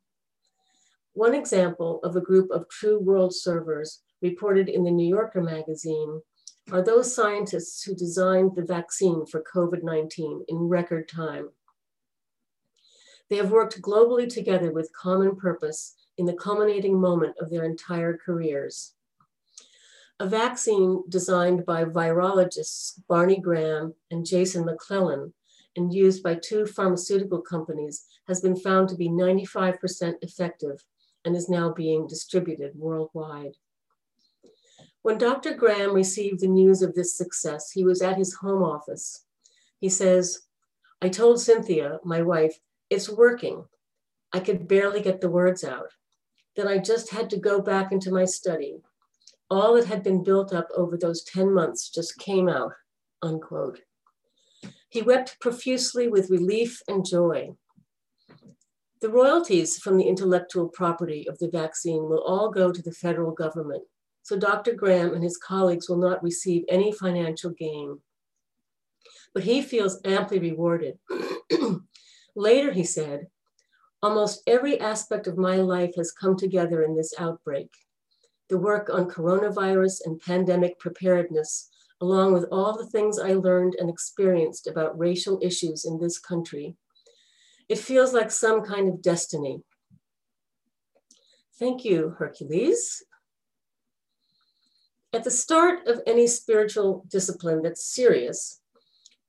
one 1.14 1.36
example 1.36 2.00
of 2.04 2.16
a 2.16 2.22
group 2.22 2.50
of 2.52 2.70
true 2.70 3.00
world 3.00 3.36
servers 3.36 4.02
reported 4.22 4.70
in 4.70 4.84
the 4.84 4.92
New 4.92 5.08
Yorker 5.08 5.42
magazine 5.42 6.22
are 6.72 6.82
those 6.82 7.14
scientists 7.14 7.84
who 7.84 7.94
designed 7.94 8.56
the 8.56 8.64
vaccine 8.64 9.26
for 9.26 9.44
COVID-19 9.54 10.44
in 10.48 10.58
record 10.58 11.10
time. 11.10 11.50
They 13.30 13.36
have 13.38 13.52
worked 13.52 13.82
globally 13.82 14.28
together 14.28 14.72
with 14.72 14.94
common 14.94 15.36
purpose 15.36 15.96
in 16.18 16.26
the 16.26 16.34
culminating 16.34 17.00
moment 17.00 17.36
of 17.42 17.50
their 17.50 17.66
entire 17.66 18.18
careers. 18.18 18.94
A 20.20 20.28
vaccine 20.28 21.04
designed 21.10 21.66
by 21.66 21.84
virologists 21.84 23.00
Barney 23.08 23.40
Graham 23.40 23.94
and 24.10 24.26
Jason 24.26 24.66
McLellan 24.66 25.34
and 25.76 25.94
used 25.94 26.24
by 26.24 26.36
two 26.36 26.66
pharmaceutical 26.66 27.42
companies 27.42 28.06
has 28.28 28.40
been 28.40 28.56
found 28.56 28.88
to 28.90 28.96
be 28.96 29.10
95% 29.10 30.14
effective 30.22 30.84
and 31.26 31.36
is 31.36 31.50
now 31.50 31.74
being 31.74 32.08
distributed 32.08 32.74
worldwide. 32.76 33.56
When 35.04 35.18
Dr. 35.18 35.56
Graham 35.56 35.94
received 35.94 36.42
the 36.42 36.48
news 36.48 36.82
of 36.82 36.94
this 36.94 37.16
success, 37.16 37.72
he 37.72 37.84
was 37.84 38.02
at 38.02 38.18
his 38.18 38.36
home 38.36 38.62
office. 38.64 39.26
He 39.80 39.90
says, 39.90 40.42
I 41.02 41.10
told 41.10 41.42
Cynthia, 41.42 42.00
my 42.04 42.22
wife, 42.22 42.60
it's 42.90 43.10
working. 43.10 43.66
I 44.32 44.40
could 44.40 44.68
barely 44.68 45.02
get 45.02 45.20
the 45.20 45.30
words 45.30 45.64
out. 45.64 45.92
Then 46.56 46.68
I 46.68 46.78
just 46.78 47.12
had 47.12 47.30
to 47.32 47.38
go 47.38 47.62
back 47.62 47.92
into 47.92 48.12
my 48.12 48.26
study. 48.26 48.78
All 49.50 49.74
that 49.76 49.86
had 49.86 50.04
been 50.04 50.24
built 50.24 50.54
up 50.54 50.68
over 50.76 50.98
those 50.98 51.24
10 51.24 51.52
months 51.52 51.90
just 51.90 52.20
came 52.20 52.48
out, 52.48 52.74
unquote. 53.24 53.80
He 54.90 55.02
wept 55.02 55.40
profusely 55.40 56.08
with 56.08 56.30
relief 56.30 56.82
and 56.88 57.06
joy. 57.06 57.56
The 59.02 59.10
royalties 59.10 59.80
from 59.80 59.98
the 59.98 60.08
intellectual 60.08 60.70
property 60.70 61.28
of 61.28 61.40
the 61.40 61.50
vaccine 61.50 62.08
will 62.08 62.22
all 62.22 62.52
go 62.52 62.72
to 62.72 62.82
the 62.82 62.92
federal 62.92 63.32
government, 63.32 63.84
so 64.24 64.38
Dr. 64.38 64.74
Graham 64.74 65.14
and 65.14 65.24
his 65.24 65.38
colleagues 65.38 65.90
will 65.90 65.98
not 65.98 66.24
receive 66.24 66.64
any 66.70 66.92
financial 66.92 67.52
gain. 67.52 68.00
But 69.34 69.44
he 69.44 69.62
feels 69.62 70.00
amply 70.06 70.40
rewarded. 70.40 71.00
Later, 72.36 72.72
he 72.72 72.84
said, 72.84 73.28
almost 74.02 74.42
every 74.48 74.80
aspect 74.80 75.28
of 75.28 75.38
my 75.38 75.58
life 75.58 75.96
has 75.96 76.12
come 76.12 76.38
together 76.38 76.84
in 76.84 76.96
this 76.96 77.14
outbreak. 77.18 77.70
The 78.50 78.58
work 78.58 78.90
on 78.92 79.10
coronavirus 79.10 80.02
and 80.06 80.20
pandemic 80.20 80.80
preparedness, 80.80 81.70
along 82.02 82.34
with 82.34 82.46
all 82.52 82.78
the 82.78 82.90
things 82.90 83.20
I 83.20 83.34
learned 83.34 83.76
and 83.80 83.90
experienced 83.90 84.68
about 84.68 84.98
racial 84.98 85.40
issues 85.42 85.86
in 85.86 86.00
this 86.00 86.20
country, 86.20 86.76
it 87.70 87.78
feels 87.78 88.14
like 88.14 88.32
some 88.32 88.64
kind 88.64 88.90
of 88.90 89.02
destiny. 89.02 89.62
Thank 91.58 91.86
you, 91.86 92.16
Hercules. 92.18 93.04
At 95.14 95.26
the 95.26 95.32
start 95.32 95.88
of 95.88 96.02
any 96.08 96.26
spiritual 96.26 97.04
discipline 97.10 97.62
that's 97.62 97.84
serious, 97.86 98.62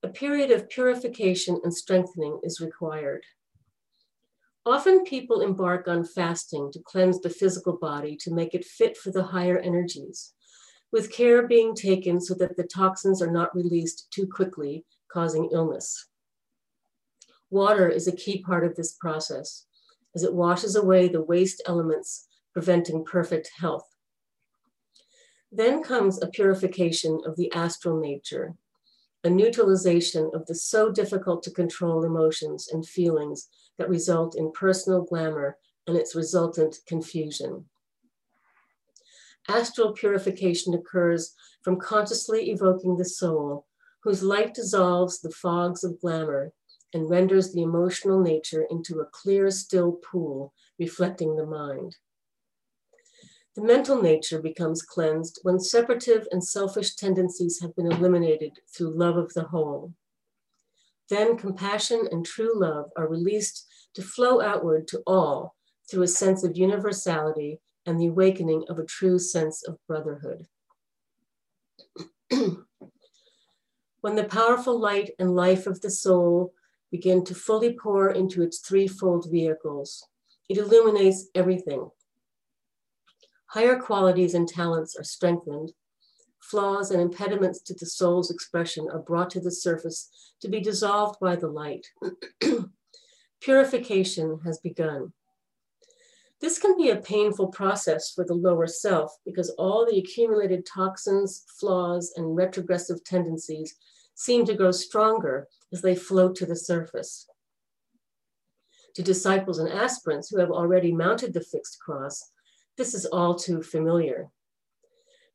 a 0.01 0.07
period 0.07 0.49
of 0.49 0.69
purification 0.69 1.59
and 1.61 1.73
strengthening 1.73 2.39
is 2.41 2.61
required. 2.61 3.25
Often 4.65 5.03
people 5.03 5.41
embark 5.41 5.89
on 5.89 6.05
fasting 6.05 6.71
to 6.71 6.79
cleanse 6.79 7.19
the 7.19 7.29
physical 7.29 7.75
body 7.75 8.15
to 8.21 8.33
make 8.33 8.53
it 8.53 8.63
fit 8.63 8.95
for 8.95 9.11
the 9.11 9.23
higher 9.23 9.59
energies, 9.59 10.33
with 10.93 11.11
care 11.11 11.45
being 11.45 11.75
taken 11.75 12.21
so 12.21 12.33
that 12.35 12.55
the 12.55 12.63
toxins 12.63 13.21
are 13.21 13.31
not 13.31 13.53
released 13.53 14.09
too 14.09 14.25
quickly, 14.25 14.85
causing 15.11 15.49
illness. 15.51 16.07
Water 17.49 17.89
is 17.89 18.07
a 18.07 18.15
key 18.15 18.41
part 18.41 18.63
of 18.63 18.77
this 18.77 18.93
process 18.93 19.65
as 20.15 20.23
it 20.23 20.33
washes 20.33 20.77
away 20.77 21.09
the 21.09 21.21
waste 21.21 21.61
elements, 21.65 22.29
preventing 22.53 23.03
perfect 23.03 23.51
health. 23.59 23.92
Then 25.55 25.83
comes 25.83 26.19
a 26.19 26.27
purification 26.27 27.21
of 27.27 27.35
the 27.35 27.51
astral 27.51 27.99
nature, 27.99 28.55
a 29.23 29.29
neutralization 29.29 30.31
of 30.33 30.47
the 30.47 30.55
so 30.55 30.91
difficult 30.91 31.43
to 31.43 31.51
control 31.51 32.03
emotions 32.03 32.67
and 32.71 32.83
feelings 32.83 33.49
that 33.77 33.87
result 33.87 34.35
in 34.35 34.51
personal 34.51 35.03
glamour 35.03 35.59
and 35.85 35.95
its 35.95 36.15
resultant 36.15 36.77
confusion. 36.87 37.65
Astral 39.47 39.93
purification 39.93 40.73
occurs 40.73 41.35
from 41.61 41.79
consciously 41.79 42.49
evoking 42.49 42.97
the 42.97 43.05
soul, 43.05 43.67
whose 44.01 44.23
light 44.23 44.55
dissolves 44.55 45.19
the 45.19 45.29
fogs 45.29 45.83
of 45.83 46.01
glamour 46.01 46.51
and 46.95 47.11
renders 47.11 47.53
the 47.53 47.61
emotional 47.61 48.19
nature 48.19 48.65
into 48.71 49.01
a 49.01 49.05
clear, 49.05 49.51
still 49.51 49.99
pool 50.03 50.51
reflecting 50.79 51.35
the 51.35 51.45
mind. 51.45 51.97
The 53.55 53.61
mental 53.61 54.01
nature 54.01 54.41
becomes 54.41 54.81
cleansed 54.81 55.39
when 55.43 55.59
separative 55.59 56.27
and 56.31 56.43
selfish 56.43 56.95
tendencies 56.95 57.61
have 57.61 57.75
been 57.75 57.91
eliminated 57.91 58.53
through 58.67 58.97
love 58.97 59.15
of 59.15 59.33
the 59.33 59.43
whole. 59.43 59.93
Then 61.09 61.37
compassion 61.37 62.07
and 62.11 62.25
true 62.25 62.59
love 62.59 62.89
are 62.97 63.07
released 63.07 63.67
to 63.93 64.01
flow 64.01 64.41
outward 64.41 64.87
to 64.87 65.03
all 65.05 65.55
through 65.89 66.03
a 66.03 66.07
sense 66.07 66.43
of 66.43 66.57
universality 66.57 67.59
and 67.85 67.99
the 67.99 68.07
awakening 68.07 68.65
of 68.69 68.79
a 68.79 68.85
true 68.85 69.19
sense 69.19 69.61
of 69.67 69.77
brotherhood. 69.87 70.47
when 74.01 74.15
the 74.15 74.23
powerful 74.23 74.79
light 74.79 75.11
and 75.19 75.35
life 75.35 75.67
of 75.67 75.81
the 75.81 75.91
soul 75.91 76.53
begin 76.91 77.23
to 77.23 77.33
fully 77.33 77.77
pour 77.77 78.09
into 78.09 78.41
its 78.41 78.59
threefold 78.59 79.27
vehicles. 79.31 80.07
It 80.49 80.57
illuminates 80.57 81.27
everything. 81.33 81.89
Higher 83.53 83.79
qualities 83.79 84.33
and 84.33 84.47
talents 84.47 84.95
are 84.95 85.03
strengthened. 85.03 85.73
Flaws 86.41 86.89
and 86.89 86.99
impediments 86.99 87.61
to 87.61 87.75
the 87.75 87.85
soul's 87.85 88.31
expression 88.31 88.87
are 88.91 88.97
brought 88.97 89.29
to 89.29 89.39
the 89.39 89.51
surface 89.51 90.09
to 90.41 90.47
be 90.47 90.59
dissolved 90.59 91.19
by 91.19 91.35
the 91.35 91.47
light. 91.47 91.85
Purification 93.41 94.39
has 94.43 94.57
begun. 94.57 95.13
This 96.41 96.57
can 96.57 96.75
be 96.75 96.89
a 96.89 96.95
painful 96.95 97.49
process 97.49 98.09
for 98.09 98.25
the 98.25 98.33
lower 98.33 98.65
self 98.65 99.15
because 99.23 99.51
all 99.51 99.85
the 99.85 99.99
accumulated 99.99 100.65
toxins, 100.65 101.45
flaws, 101.59 102.11
and 102.17 102.35
retrogressive 102.35 103.03
tendencies 103.03 103.75
seem 104.15 104.45
to 104.45 104.55
grow 104.55 104.71
stronger 104.71 105.47
as 105.71 105.83
they 105.83 105.95
float 105.95 106.35
to 106.37 106.47
the 106.47 106.55
surface. 106.55 107.27
To 108.95 109.03
disciples 109.03 109.59
and 109.59 109.69
aspirants 109.69 110.29
who 110.29 110.39
have 110.39 110.49
already 110.49 110.91
mounted 110.91 111.33
the 111.33 111.41
fixed 111.41 111.79
cross, 111.79 112.31
this 112.77 112.93
is 112.93 113.05
all 113.05 113.35
too 113.35 113.61
familiar. 113.61 114.29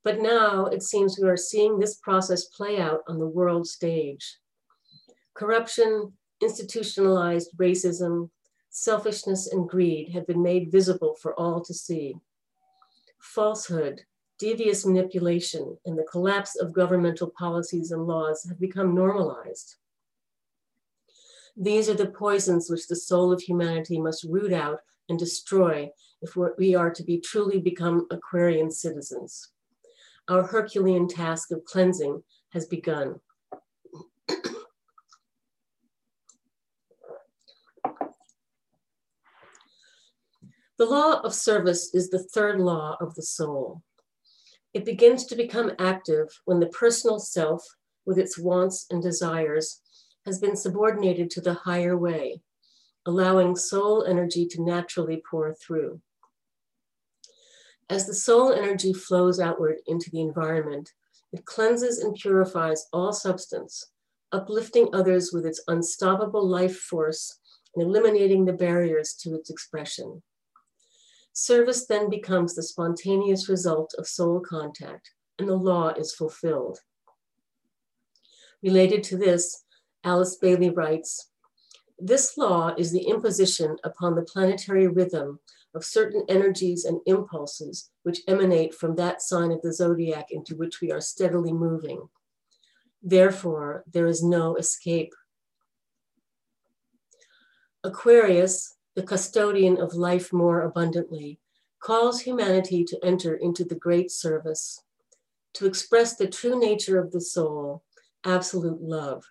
But 0.04 0.20
now 0.20 0.66
it 0.66 0.82
seems 0.82 1.18
we 1.18 1.28
are 1.28 1.36
seeing 1.36 1.78
this 1.78 1.96
process 1.96 2.44
play 2.44 2.80
out 2.80 3.00
on 3.08 3.18
the 3.18 3.26
world 3.26 3.66
stage. 3.66 4.38
Corruption, 5.34 6.12
institutionalized 6.40 7.50
racism, 7.56 8.30
selfishness, 8.70 9.46
and 9.48 9.68
greed 9.68 10.10
have 10.12 10.26
been 10.26 10.42
made 10.42 10.72
visible 10.72 11.16
for 11.20 11.38
all 11.38 11.60
to 11.62 11.74
see. 11.74 12.14
Falsehood, 13.20 14.02
devious 14.38 14.86
manipulation, 14.86 15.76
and 15.84 15.98
the 15.98 16.06
collapse 16.10 16.56
of 16.56 16.72
governmental 16.72 17.32
policies 17.36 17.90
and 17.90 18.06
laws 18.06 18.44
have 18.48 18.60
become 18.60 18.94
normalized. 18.94 19.76
These 21.56 21.88
are 21.88 21.94
the 21.94 22.06
poisons 22.06 22.70
which 22.70 22.86
the 22.86 22.96
soul 22.96 23.32
of 23.32 23.42
humanity 23.42 24.00
must 24.00 24.24
root 24.24 24.52
out 24.52 24.78
and 25.08 25.18
destroy 25.18 25.90
if 26.20 26.36
we 26.36 26.74
are 26.74 26.90
to 26.90 27.02
be 27.02 27.20
truly 27.20 27.60
become 27.60 28.06
Aquarian 28.10 28.70
citizens. 28.70 29.50
Our 30.28 30.42
Herculean 30.42 31.08
task 31.08 31.50
of 31.52 31.64
cleansing 31.64 32.22
has 32.52 32.66
begun. 32.66 33.20
The 40.78 40.86
law 40.86 41.20
of 41.22 41.34
service 41.34 41.92
is 41.92 42.08
the 42.08 42.22
third 42.22 42.60
law 42.60 42.96
of 43.00 43.16
the 43.16 43.22
soul. 43.22 43.82
It 44.72 44.84
begins 44.84 45.24
to 45.26 45.34
become 45.34 45.72
active 45.80 46.28
when 46.44 46.60
the 46.60 46.68
personal 46.68 47.18
self, 47.18 47.64
with 48.06 48.16
its 48.16 48.38
wants 48.38 48.86
and 48.88 49.02
desires, 49.02 49.80
has 50.24 50.38
been 50.38 50.54
subordinated 50.54 51.30
to 51.30 51.40
the 51.40 51.54
higher 51.54 51.96
way, 51.96 52.42
allowing 53.04 53.56
soul 53.56 54.04
energy 54.04 54.46
to 54.46 54.62
naturally 54.62 55.20
pour 55.28 55.52
through. 55.52 56.00
As 57.90 58.06
the 58.06 58.14
soul 58.14 58.52
energy 58.52 58.92
flows 58.92 59.40
outward 59.40 59.78
into 59.86 60.10
the 60.10 60.20
environment, 60.20 60.92
it 61.32 61.46
cleanses 61.46 61.98
and 61.98 62.14
purifies 62.14 62.86
all 62.92 63.12
substance, 63.12 63.86
uplifting 64.30 64.88
others 64.92 65.30
with 65.32 65.46
its 65.46 65.62
unstoppable 65.68 66.46
life 66.46 66.76
force 66.76 67.38
and 67.74 67.82
eliminating 67.82 68.44
the 68.44 68.52
barriers 68.52 69.14
to 69.20 69.34
its 69.34 69.48
expression. 69.48 70.22
Service 71.32 71.86
then 71.86 72.10
becomes 72.10 72.54
the 72.54 72.62
spontaneous 72.62 73.48
result 73.48 73.94
of 73.96 74.08
soul 74.08 74.40
contact, 74.40 75.12
and 75.38 75.48
the 75.48 75.56
law 75.56 75.88
is 75.90 76.14
fulfilled. 76.14 76.80
Related 78.62 79.02
to 79.04 79.16
this, 79.16 79.64
Alice 80.04 80.36
Bailey 80.36 80.70
writes 80.70 81.30
This 81.98 82.36
law 82.36 82.74
is 82.76 82.92
the 82.92 83.06
imposition 83.06 83.76
upon 83.84 84.14
the 84.14 84.22
planetary 84.22 84.88
rhythm 84.88 85.38
of 85.78 85.84
certain 85.84 86.24
energies 86.28 86.84
and 86.84 87.00
impulses 87.06 87.90
which 88.02 88.22
emanate 88.26 88.74
from 88.74 88.96
that 88.96 89.22
sign 89.22 89.52
of 89.52 89.62
the 89.62 89.72
zodiac 89.72 90.26
into 90.32 90.56
which 90.56 90.80
we 90.80 90.90
are 90.90 91.00
steadily 91.00 91.52
moving. 91.52 92.08
Therefore, 93.00 93.84
there 93.92 94.08
is 94.08 94.20
no 94.20 94.56
escape. 94.56 95.14
Aquarius, 97.84 98.74
the 98.96 99.04
custodian 99.04 99.78
of 99.78 99.94
life 99.94 100.32
more 100.32 100.62
abundantly, 100.62 101.38
calls 101.78 102.22
humanity 102.22 102.82
to 102.82 102.98
enter 103.04 103.36
into 103.36 103.64
the 103.64 103.76
great 103.76 104.10
service, 104.10 104.82
to 105.54 105.64
express 105.64 106.16
the 106.16 106.26
true 106.26 106.58
nature 106.58 106.98
of 106.98 107.12
the 107.12 107.20
soul, 107.20 107.84
absolute 108.24 108.82
love. 108.82 109.22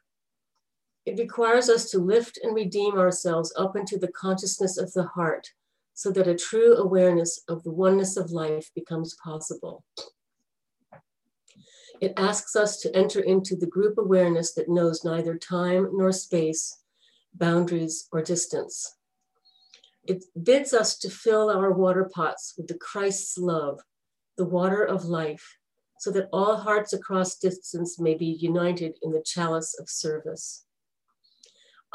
It 1.06 1.20
requires 1.20 1.68
us 1.68 1.92
to 1.92 2.00
lift 2.00 2.40
and 2.42 2.56
redeem 2.56 2.98
ourselves 2.98 3.54
up 3.58 3.76
into 3.76 3.98
the 3.98 4.14
consciousness 4.14 4.78
of 4.78 4.94
the 4.94 5.08
heart 5.08 5.52
so 5.98 6.12
that 6.12 6.28
a 6.28 6.36
true 6.36 6.76
awareness 6.76 7.42
of 7.50 7.64
the 7.64 7.72
oneness 7.72 8.18
of 8.18 8.30
life 8.30 8.70
becomes 8.76 9.16
possible. 9.24 9.84
It 12.00 12.14
asks 12.16 12.56
us 12.56 12.78
to 12.82 12.96
enter 12.96 13.20
into 13.20 13.56
the 13.56 13.66
group 13.66 13.98
awareness 13.98 14.54
that 14.54 14.70
knows 14.70 15.04
neither 15.04 15.36
time 15.40 15.90
nor 15.94 16.12
space, 16.12 16.84
boundaries 17.34 18.08
or 18.12 18.22
distance. 18.22 18.96
It 20.04 20.24
bids 20.44 20.72
us 20.72 21.00
to 21.00 21.10
fill 21.10 21.50
our 21.50 21.72
water 21.72 22.08
pots 22.14 22.54
with 22.56 22.68
the 22.68 22.78
Christ's 22.78 23.36
love, 23.40 23.80
the 24.38 24.46
water 24.46 24.84
of 24.84 25.06
life, 25.06 25.58
so 26.00 26.12
that 26.12 26.30
all 26.32 26.58
hearts 26.58 26.94
across 26.94 27.40
distance 27.40 28.00
may 28.00 28.14
be 28.14 28.38
united 28.40 29.00
in 29.02 29.14
the 29.14 29.24
chalice 29.26 29.76
of 29.80 29.90
service. 29.90 30.68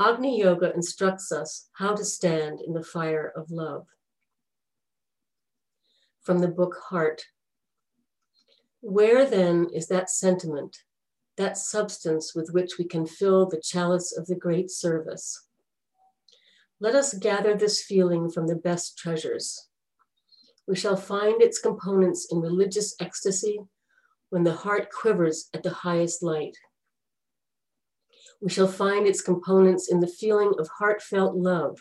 Agni 0.00 0.40
Yoga 0.40 0.72
instructs 0.74 1.30
us 1.30 1.68
how 1.74 1.94
to 1.94 2.04
stand 2.04 2.60
in 2.66 2.72
the 2.72 2.82
fire 2.82 3.32
of 3.36 3.50
love. 3.50 3.86
From 6.22 6.38
the 6.38 6.48
book 6.48 6.76
Heart. 6.88 7.24
Where 8.80 9.28
then 9.28 9.68
is 9.74 9.88
that 9.88 10.08
sentiment, 10.08 10.76
that 11.36 11.56
substance 11.56 12.32
with 12.34 12.50
which 12.52 12.78
we 12.78 12.84
can 12.84 13.06
fill 13.06 13.46
the 13.46 13.60
chalice 13.60 14.16
of 14.16 14.26
the 14.26 14.36
great 14.36 14.70
service? 14.70 15.48
Let 16.78 16.94
us 16.94 17.14
gather 17.14 17.56
this 17.56 17.82
feeling 17.82 18.30
from 18.30 18.46
the 18.46 18.54
best 18.54 18.96
treasures. 18.96 19.68
We 20.68 20.76
shall 20.76 20.96
find 20.96 21.42
its 21.42 21.58
components 21.58 22.28
in 22.30 22.40
religious 22.40 22.94
ecstasy 23.00 23.58
when 24.30 24.44
the 24.44 24.54
heart 24.54 24.90
quivers 24.92 25.48
at 25.52 25.64
the 25.64 25.70
highest 25.70 26.22
light. 26.22 26.56
We 28.40 28.48
shall 28.48 28.68
find 28.68 29.08
its 29.08 29.22
components 29.22 29.90
in 29.90 29.98
the 29.98 30.06
feeling 30.06 30.52
of 30.58 30.68
heartfelt 30.78 31.34
love 31.34 31.80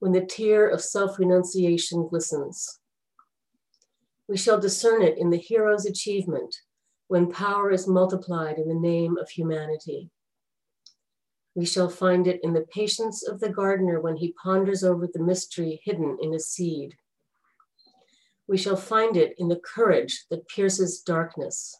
when 0.00 0.10
the 0.10 0.26
tear 0.26 0.68
of 0.68 0.82
self 0.82 1.20
renunciation 1.20 2.08
glistens. 2.08 2.79
We 4.30 4.36
shall 4.36 4.60
discern 4.60 5.02
it 5.02 5.18
in 5.18 5.30
the 5.30 5.38
hero's 5.38 5.86
achievement 5.86 6.54
when 7.08 7.32
power 7.32 7.72
is 7.72 7.88
multiplied 7.88 8.58
in 8.58 8.68
the 8.68 8.78
name 8.78 9.18
of 9.18 9.28
humanity. 9.28 10.08
We 11.56 11.66
shall 11.66 11.88
find 11.88 12.28
it 12.28 12.38
in 12.44 12.52
the 12.52 12.64
patience 12.72 13.26
of 13.26 13.40
the 13.40 13.48
gardener 13.48 14.00
when 14.00 14.14
he 14.14 14.36
ponders 14.40 14.84
over 14.84 15.08
the 15.12 15.18
mystery 15.20 15.80
hidden 15.82 16.16
in 16.22 16.32
a 16.32 16.38
seed. 16.38 16.94
We 18.46 18.56
shall 18.56 18.76
find 18.76 19.16
it 19.16 19.34
in 19.36 19.48
the 19.48 19.58
courage 19.58 20.26
that 20.30 20.46
pierces 20.46 21.00
darkness. 21.00 21.76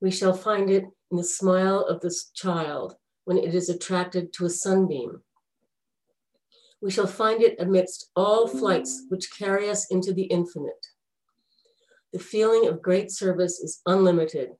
We 0.00 0.10
shall 0.10 0.34
find 0.34 0.68
it 0.68 0.82
in 1.12 1.16
the 1.16 1.22
smile 1.22 1.86
of 1.88 2.00
this 2.00 2.30
child 2.30 2.96
when 3.24 3.38
it 3.38 3.54
is 3.54 3.68
attracted 3.68 4.32
to 4.32 4.46
a 4.46 4.50
sunbeam. 4.50 5.22
We 6.82 6.90
shall 6.90 7.06
find 7.06 7.40
it 7.40 7.54
amidst 7.60 8.10
all 8.16 8.48
flights 8.48 9.04
which 9.10 9.38
carry 9.38 9.70
us 9.70 9.88
into 9.92 10.12
the 10.12 10.24
infinite. 10.24 10.89
The 12.12 12.18
feeling 12.18 12.66
of 12.66 12.82
great 12.82 13.12
service 13.12 13.60
is 13.60 13.80
unlimited. 13.86 14.50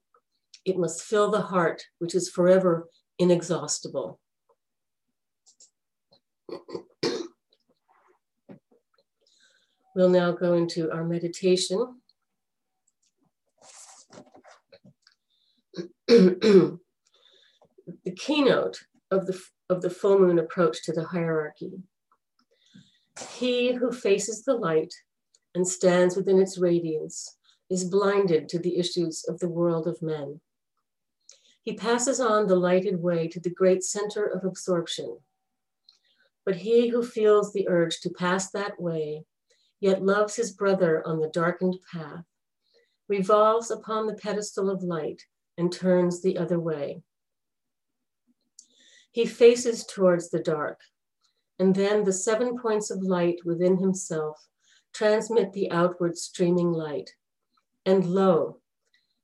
It 0.65 0.79
must 0.79 1.03
fill 1.03 1.31
the 1.31 1.41
heart, 1.41 1.83
which 1.99 2.15
is 2.15 2.31
forever 2.31 2.89
inexhaustible. 3.19 4.21
We'll 9.97 10.09
now 10.09 10.31
go 10.31 10.55
into 10.55 10.89
our 10.93 11.05
meditation. 11.05 12.01
the 16.07 16.79
keynote 18.17 18.79
of 19.11 19.27
the, 19.27 19.41
of 19.69 19.83
the 19.83 19.91
full 19.91 20.21
moon 20.21 20.39
approach 20.39 20.85
to 20.85 20.93
the 20.93 21.05
hierarchy. 21.05 21.73
He 23.37 23.73
who 23.73 23.91
faces 23.91 24.45
the 24.45 24.55
light 24.55 24.95
and 25.57 25.67
stands 25.67 26.17
within 26.17 26.41
its 26.41 26.57
radiance 26.57 27.37
is 27.71 27.85
blinded 27.85 28.49
to 28.49 28.59
the 28.59 28.77
issues 28.77 29.25
of 29.25 29.39
the 29.39 29.49
world 29.49 29.87
of 29.87 30.03
men. 30.03 30.41
He 31.63 31.75
passes 31.75 32.21
on 32.21 32.47
the 32.47 32.57
lighted 32.57 33.01
way 33.01 33.29
to 33.29 33.39
the 33.39 33.51
great 33.51 33.85
center 33.85 34.25
of 34.25 34.45
absorption. 34.45 35.19
But 36.45 36.57
he 36.57 36.89
who 36.89 37.03
feels 37.03 37.53
the 37.53 37.69
urge 37.69 38.01
to 38.01 38.11
pass 38.11 38.51
that 38.51 38.81
way, 38.81 39.25
yet 39.79 40.03
loves 40.03 40.37
his 40.37 40.53
brother 40.53 41.07
on 41.07 41.21
the 41.21 41.29
darkened 41.29 41.79
path, 41.93 42.25
revolves 43.09 43.71
upon 43.71 44.07
the 44.07 44.15
pedestal 44.15 44.69
of 44.69 44.83
light 44.83 45.23
and 45.57 45.71
turns 45.71 46.23
the 46.23 46.39
other 46.39 46.59
way. 46.59 47.03
He 49.13 49.27
faces 49.27 49.85
towards 49.85 50.31
the 50.31 50.39
dark, 50.39 50.81
and 51.59 51.75
then 51.75 52.05
the 52.05 52.13
seven 52.13 52.59
points 52.59 52.91
of 52.91 53.03
light 53.03 53.41
within 53.45 53.77
himself 53.79 54.49
transmit 54.93 55.53
the 55.53 55.71
outward 55.71 56.17
streaming 56.17 56.73
light. 56.73 57.11
And 57.87 58.07
lo, 58.07 58.59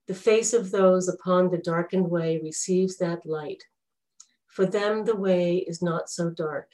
the 0.07 0.14
face 0.14 0.53
of 0.53 0.71
those 0.71 1.09
upon 1.09 1.51
the 1.51 1.59
darkened 1.59 2.11
way 2.11 2.38
receives 2.42 2.97
that 2.99 3.27
light. 3.27 3.64
For 4.47 4.64
them, 4.64 5.05
the 5.05 5.16
way 5.16 5.59
is 5.59 5.83
not 5.83 6.09
so 6.09 6.31
dark. 6.31 6.71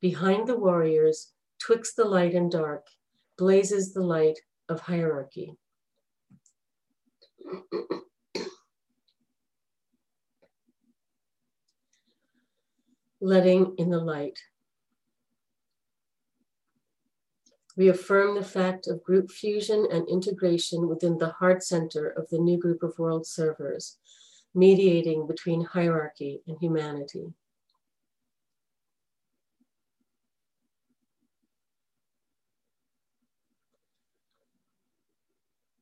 Behind 0.00 0.46
the 0.46 0.56
warriors, 0.56 1.32
twixt 1.58 1.96
the 1.96 2.04
light 2.04 2.34
and 2.34 2.50
dark, 2.50 2.86
blazes 3.36 3.92
the 3.94 4.02
light 4.02 4.38
of 4.68 4.80
hierarchy. 4.80 5.56
Letting 13.20 13.74
in 13.78 13.90
the 13.90 13.98
light. 13.98 14.38
We 17.76 17.88
affirm 17.88 18.34
the 18.34 18.44
fact 18.44 18.86
of 18.86 19.04
group 19.04 19.30
fusion 19.30 19.86
and 19.92 20.08
integration 20.08 20.88
within 20.88 21.18
the 21.18 21.28
heart 21.28 21.62
center 21.62 22.08
of 22.08 22.26
the 22.30 22.38
new 22.38 22.56
group 22.56 22.82
of 22.82 22.98
world 22.98 23.26
servers, 23.26 23.98
mediating 24.54 25.26
between 25.26 25.62
hierarchy 25.62 26.40
and 26.46 26.56
humanity. 26.58 27.34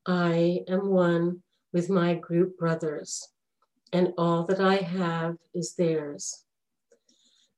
I 0.05 0.65
am 0.67 0.89
one 0.89 1.43
with 1.71 1.89
my 1.89 2.13
group 2.13 2.57
brothers, 2.57 3.29
and 3.93 4.13
all 4.17 4.43
that 4.47 4.59
I 4.59 4.75
have 4.75 5.37
is 5.53 5.75
theirs. 5.75 6.43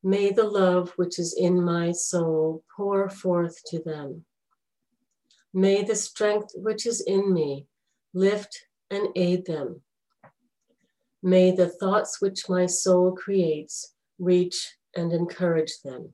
May 0.04 0.32
the 0.32 0.45
love 0.45 0.93
which 0.95 1.17
is 1.17 1.34
in 1.34 1.62
my 1.62 1.91
soul 1.91 2.63
pour 2.73 3.10
forth 3.10 3.62
to 3.65 3.80
them. 3.80 4.26
May 5.57 5.83
the 5.83 5.95
strength 5.95 6.51
which 6.53 6.85
is 6.85 7.01
in 7.01 7.33
me 7.33 7.65
lift 8.13 8.67
and 8.91 9.07
aid 9.15 9.47
them. 9.47 9.81
May 11.23 11.49
the 11.49 11.67
thoughts 11.67 12.21
which 12.21 12.47
my 12.47 12.67
soul 12.67 13.13
creates 13.13 13.95
reach 14.19 14.75
and 14.95 15.11
encourage 15.11 15.81
them. 15.83 16.13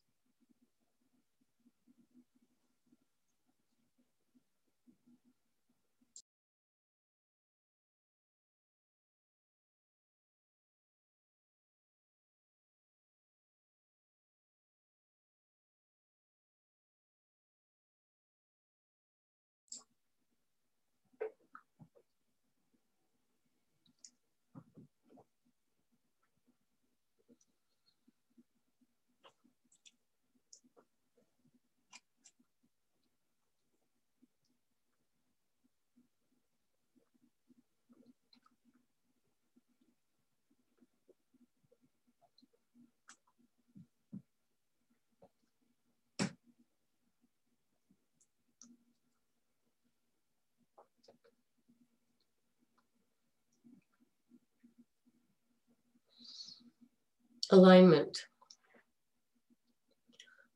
Alignment. 57.53 58.27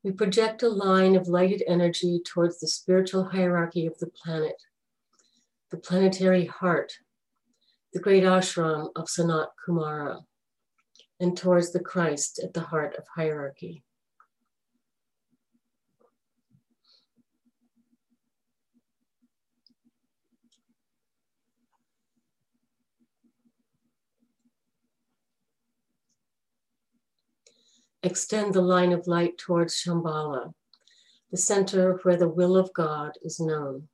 We 0.02 0.12
project 0.12 0.64
a 0.64 0.70
line 0.70 1.18
of 1.18 1.28
lighted 1.28 1.62
energy 1.68 2.22
towards 2.26 2.62
the 2.62 2.70
spiritual 2.70 3.26
hierarchy 3.26 3.86
of 3.86 3.98
the 4.00 4.08
planet, 4.08 4.56
the 5.72 5.78
planetary 5.78 6.46
heart, 6.46 6.94
the 7.92 8.00
great 8.00 8.24
ashram 8.24 8.92
of 8.96 9.08
Sanat 9.08 9.48
Kumara, 9.68 10.24
and 11.20 11.36
towards 11.36 11.74
the 11.74 11.82
Christ 11.82 12.40
at 12.42 12.54
the 12.54 12.62
heart 12.62 12.96
of 12.96 13.04
hierarchy. 13.14 13.84
Extend 28.06 28.54
the 28.54 28.62
line 28.62 28.92
of 28.92 29.08
light 29.08 29.38
towards 29.38 29.76
Shambhala, 29.76 30.54
the 31.32 31.38
center 31.38 32.00
where 32.04 32.18
the 32.18 32.30
will 32.30 32.56
of 32.56 32.72
God 32.74 33.14
is 33.22 33.40
known. 33.40 33.88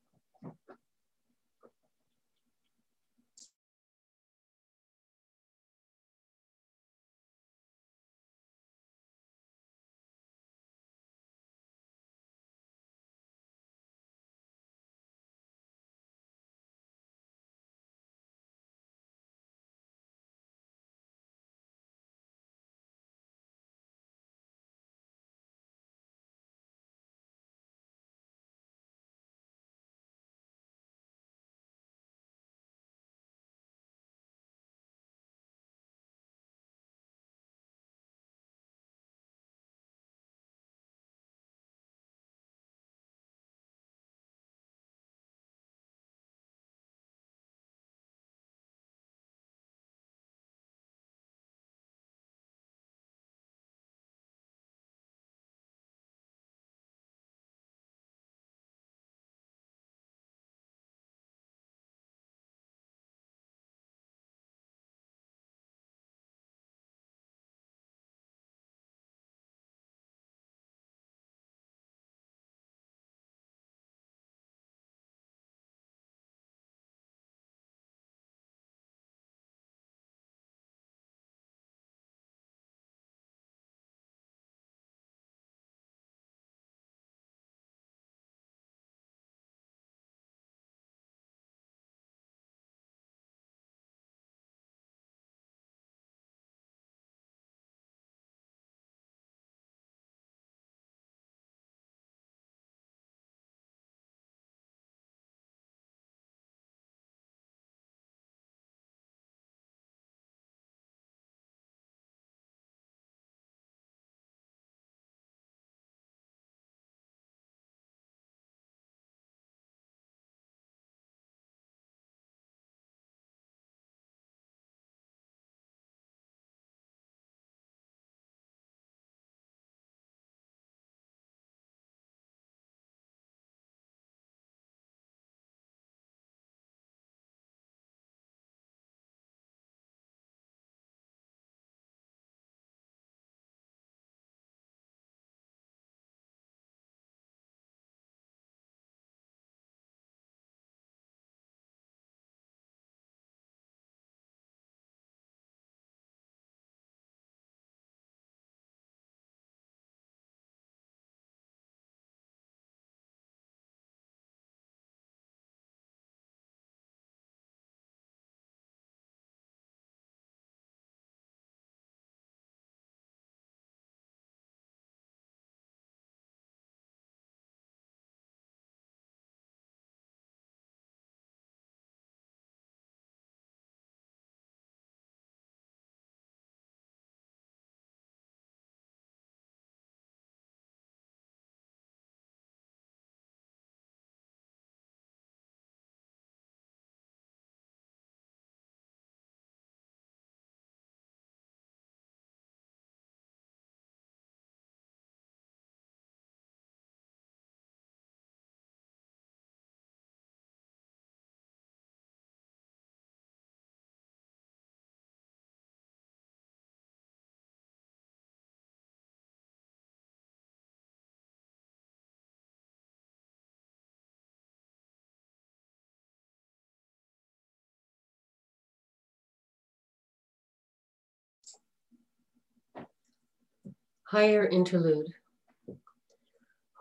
Higher 234.11 234.45
interlude. 234.45 235.13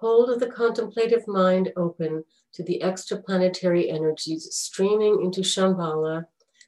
Hold 0.00 0.40
the 0.40 0.48
contemplative 0.48 1.28
mind 1.28 1.72
open 1.76 2.24
to 2.54 2.64
the 2.64 2.80
extraplanetary 2.82 3.88
energies 3.88 4.48
streaming 4.52 5.22
into 5.22 5.42
Shambhala 5.42 6.24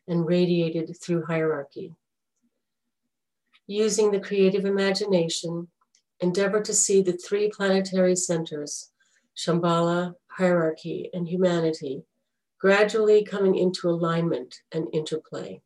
and 0.07 0.25
radiated 0.25 0.97
through 1.03 1.25
hierarchy. 1.25 1.97
Using 3.67 4.13
the 4.13 4.21
creative 4.21 4.65
imagination, 4.65 5.67
endeavor 6.21 6.61
to 6.61 6.73
see 6.73 7.03
the 7.03 7.15
three 7.15 7.51
planetary 7.51 8.15
centers, 8.15 8.93
Shambhala, 9.37 10.15
hierarchy, 10.29 11.11
and 11.13 11.27
humanity, 11.27 12.05
gradually 12.61 13.25
coming 13.25 13.57
into 13.57 13.91
alignment 13.91 14.61
and 14.71 14.87
interplay. 14.93 15.61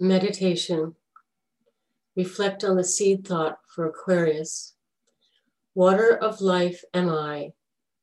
Meditation, 0.00 0.94
reflect 2.16 2.64
on 2.64 2.76
the 2.76 2.84
seed 2.84 3.26
thought 3.26 3.58
for 3.74 3.86
Aquarius. 3.86 4.74
Water 5.74 6.16
of 6.16 6.40
life 6.40 6.82
am 6.92 7.08
I, 7.08 7.52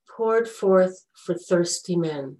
poured 0.07 0.47
forth 0.47 1.05
for 1.13 1.35
thirsty 1.35 1.95
men. 1.95 2.37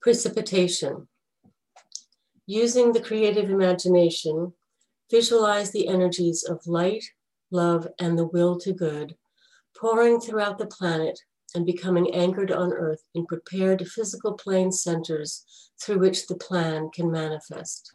Precipitation. 0.00 1.08
Using 2.46 2.92
the 2.92 3.00
creative 3.00 3.50
imagination, 3.50 4.52
visualize 5.10 5.70
the 5.70 5.88
energies 5.88 6.44
of 6.44 6.66
light, 6.66 7.04
love, 7.50 7.88
and 7.98 8.18
the 8.18 8.26
will 8.26 8.58
to 8.60 8.72
good 8.72 9.16
pouring 9.78 10.20
throughout 10.20 10.58
the 10.58 10.66
planet 10.66 11.20
and 11.54 11.64
becoming 11.64 12.12
anchored 12.14 12.50
on 12.50 12.72
Earth 12.72 13.02
in 13.14 13.26
prepared 13.26 13.86
physical 13.86 14.34
plane 14.34 14.72
centers 14.72 15.44
through 15.80 15.98
which 15.98 16.26
the 16.26 16.36
plan 16.36 16.90
can 16.90 17.10
manifest. 17.10 17.94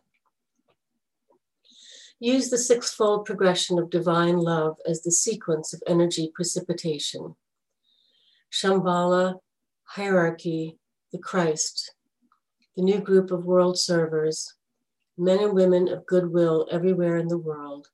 Use 2.20 2.50
the 2.50 2.58
sixfold 2.58 3.26
progression 3.26 3.78
of 3.78 3.90
divine 3.90 4.38
love 4.38 4.78
as 4.88 5.04
the 5.04 5.12
sequence 5.12 5.74
of 5.74 5.84
energy 5.86 6.32
precipitation. 6.34 7.36
Shambhala, 8.52 9.40
hierarchy, 9.84 10.78
the 11.14 11.20
Christ, 11.20 11.94
the 12.76 12.82
new 12.82 13.00
group 13.00 13.30
of 13.32 13.46
world 13.46 13.78
servers, 13.78 14.56
men 15.16 15.40
and 15.40 15.54
women 15.54 15.88
of 15.88 16.08
goodwill 16.08 16.68
everywhere 16.72 17.18
in 17.18 17.28
the 17.28 17.38
world, 17.38 17.88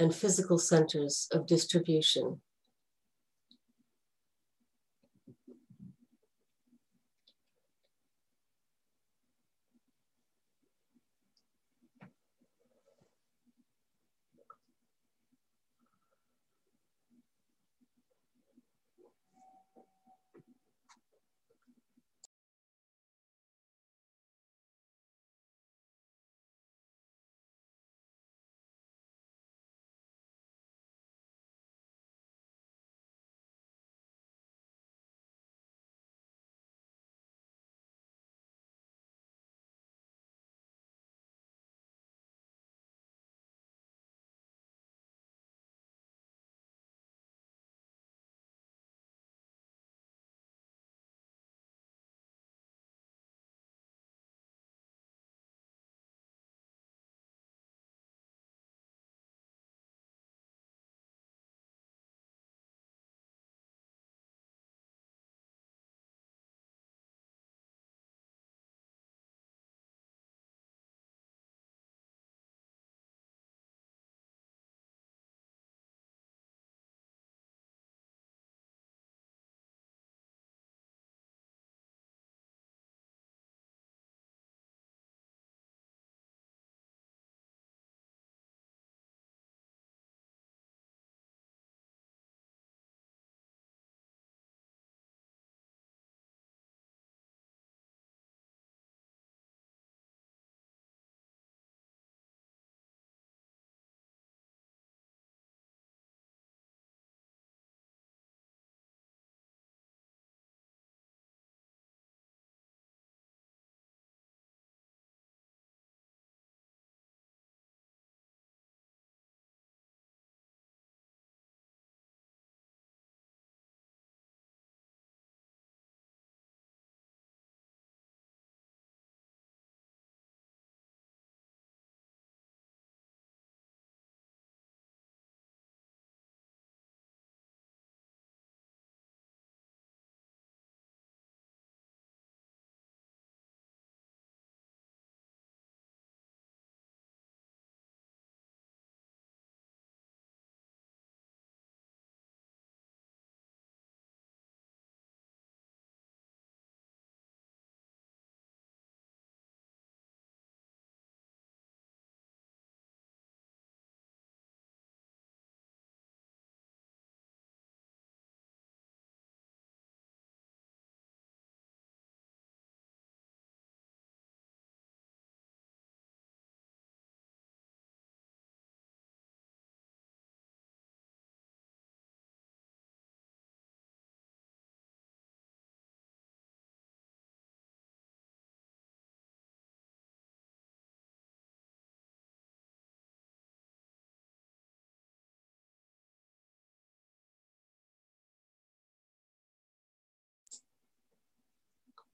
and 0.00 0.14
physical 0.14 0.58
centers 0.58 1.28
of 1.30 1.46
distribution. 1.46 2.40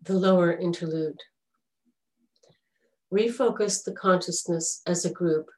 The 0.04 0.14
lower 0.14 0.52
interlude. 0.52 1.18
Refocus 3.12 3.82
the 3.82 3.92
consciousness 3.92 4.82
as 4.86 5.04
a 5.04 5.12
group 5.12 5.50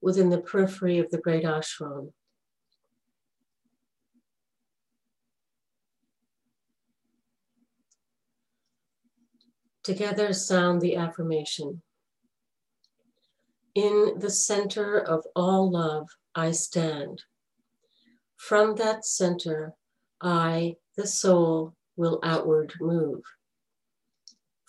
within 0.00 0.30
the 0.30 0.40
periphery 0.40 0.98
of 0.98 1.10
the 1.10 1.18
great 1.18 1.44
ashram. 1.44 2.12
Together 9.84 10.32
sound 10.32 10.80
the 10.80 10.96
affirmation. 10.96 11.82
In 13.74 14.14
the 14.18 14.30
center 14.30 14.98
of 14.98 15.24
all 15.34 15.70
love, 15.70 16.08
I 16.34 16.50
stand. 16.50 17.22
From 18.36 18.76
that 18.76 19.04
center, 19.04 19.74
I, 20.20 20.76
the 20.96 21.06
soul, 21.06 21.74
will 21.96 22.20
outward 22.22 22.74
move. 22.80 23.22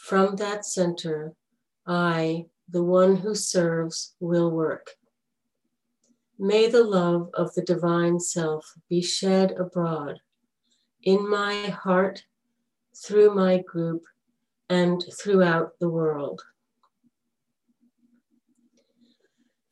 From 0.03 0.35
that 0.35 0.65
center, 0.65 1.33
I, 1.87 2.47
the 2.67 2.83
one 2.83 3.15
who 3.15 3.33
serves, 3.35 4.15
will 4.19 4.51
work. 4.51 4.97
May 6.37 6.67
the 6.67 6.83
love 6.83 7.29
of 7.33 7.53
the 7.53 7.61
divine 7.61 8.19
self 8.19 8.73
be 8.89 9.01
shed 9.01 9.53
abroad 9.53 10.19
in 11.01 11.29
my 11.29 11.67
heart, 11.67 12.25
through 12.93 13.33
my 13.33 13.59
group, 13.59 14.03
and 14.69 15.01
throughout 15.17 15.79
the 15.79 15.87
world. 15.87 16.41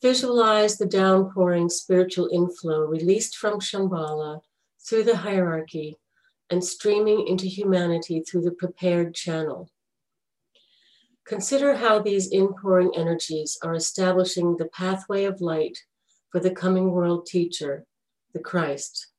Visualize 0.02 0.78
the 0.78 0.86
downpouring 0.86 1.68
spiritual 1.68 2.30
inflow 2.32 2.86
released 2.86 3.36
from 3.36 3.60
Shambhala 3.60 4.40
through 4.80 5.04
the 5.04 5.18
hierarchy 5.18 5.98
and 6.50 6.64
streaming 6.64 7.28
into 7.28 7.48
humanity 7.48 8.22
through 8.22 8.44
the 8.44 8.52
prepared 8.52 9.14
channel. 9.14 9.70
Consider 11.32 11.76
how 11.76 11.98
these 11.98 12.30
inpouring 12.30 12.92
energies 12.94 13.58
are 13.64 13.74
establishing 13.74 14.58
the 14.58 14.68
pathway 14.68 15.24
of 15.24 15.40
light 15.40 15.78
for 16.30 16.42
the 16.42 16.52
coming 16.52 16.92
world 16.92 17.26
teacher, 17.26 17.86
the 18.34 18.42
Christ. 18.42 19.11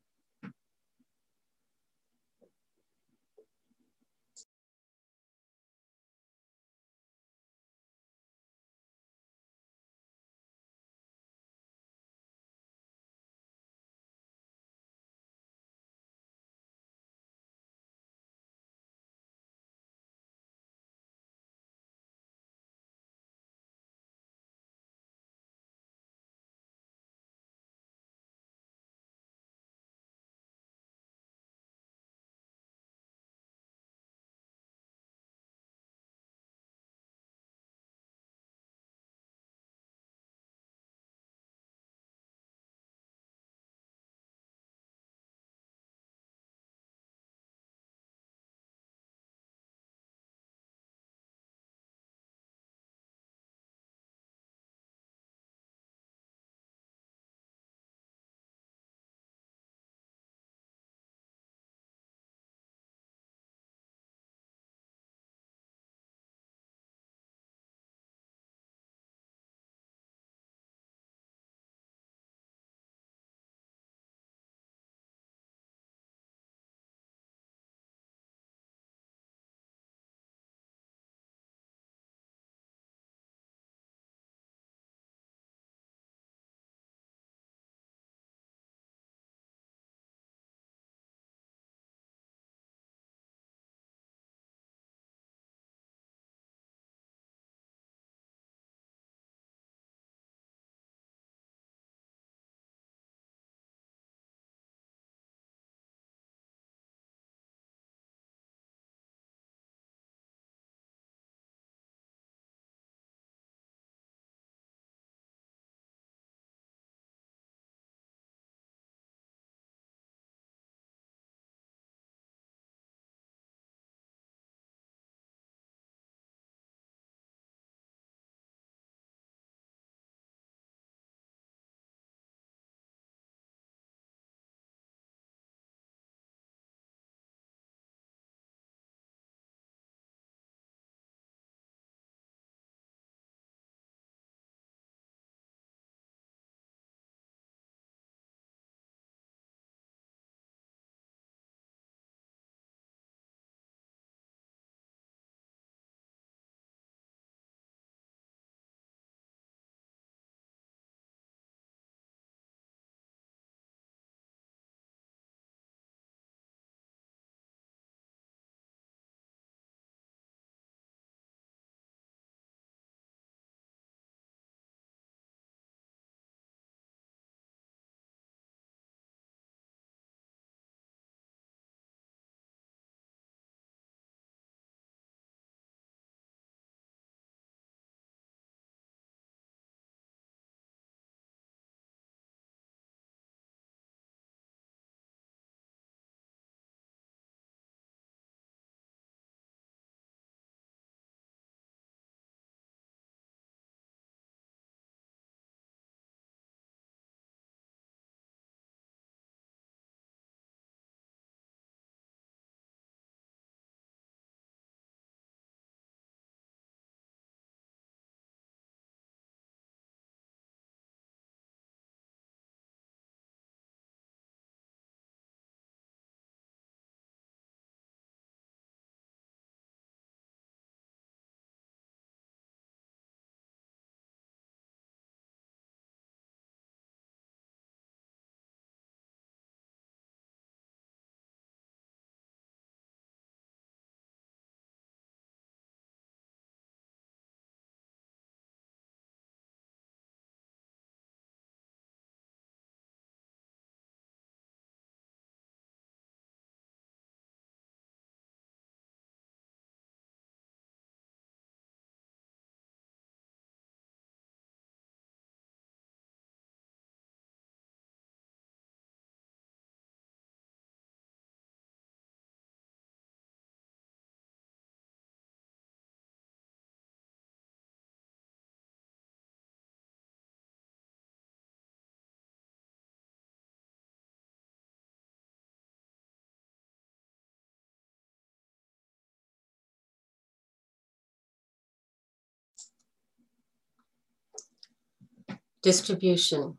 Distribution. 295.62 296.58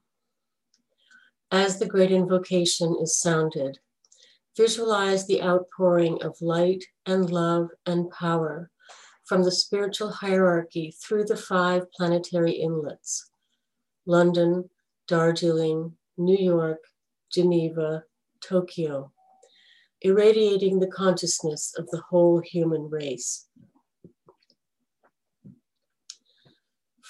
As 1.51 1.77
the 1.77 1.85
great 1.85 2.09
invocation 2.09 2.95
is 3.01 3.19
sounded, 3.19 3.79
visualize 4.55 5.27
the 5.27 5.43
outpouring 5.43 6.23
of 6.23 6.41
light 6.41 6.85
and 7.05 7.29
love 7.29 7.67
and 7.85 8.09
power 8.11 8.71
from 9.25 9.43
the 9.43 9.51
spiritual 9.51 10.09
hierarchy 10.09 10.95
through 11.03 11.25
the 11.25 11.35
five 11.35 11.91
planetary 11.91 12.53
inlets 12.53 13.29
London, 14.05 14.69
Darjeeling, 15.07 15.97
New 16.17 16.37
York, 16.37 16.79
Geneva, 17.29 18.05
Tokyo, 18.41 19.11
irradiating 20.01 20.79
the 20.79 20.87
consciousness 20.87 21.73
of 21.77 21.89
the 21.89 22.01
whole 22.09 22.39
human 22.39 22.89
race. 22.89 23.47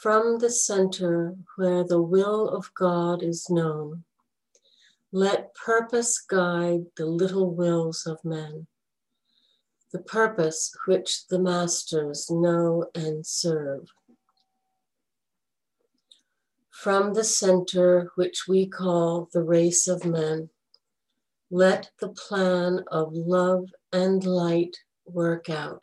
From 0.00 0.38
the 0.38 0.50
center 0.50 1.34
where 1.56 1.82
the 1.82 2.00
will 2.00 2.48
of 2.48 2.72
God 2.74 3.20
is 3.20 3.50
known, 3.50 4.04
let 5.10 5.54
purpose 5.54 6.20
guide 6.20 6.86
the 6.96 7.06
little 7.06 7.50
wills 7.50 8.06
of 8.06 8.24
men, 8.24 8.68
the 9.90 9.98
purpose 9.98 10.72
which 10.86 11.26
the 11.26 11.40
masters 11.40 12.30
know 12.30 12.86
and 12.94 13.26
serve. 13.26 13.88
From 16.70 17.14
the 17.14 17.24
center 17.24 18.12
which 18.14 18.46
we 18.46 18.68
call 18.68 19.28
the 19.32 19.42
race 19.42 19.88
of 19.88 20.04
men. 20.04 20.50
Let 21.50 21.90
the 21.98 22.10
plan 22.10 22.84
of 22.86 23.14
love 23.14 23.70
and 23.92 24.24
light 24.24 24.76
work 25.06 25.50
out, 25.50 25.82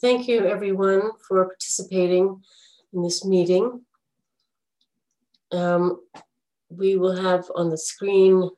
Thank 0.00 0.28
you, 0.28 0.46
everyone, 0.46 1.10
for 1.28 1.44
participating 1.44 2.42
in 2.94 3.02
this 3.02 3.22
meeting. 3.22 3.82
Um, 5.52 6.00
we 6.70 6.96
will 6.96 7.16
have 7.16 7.44
on 7.54 7.68
the 7.68 7.76
screen, 7.76 8.48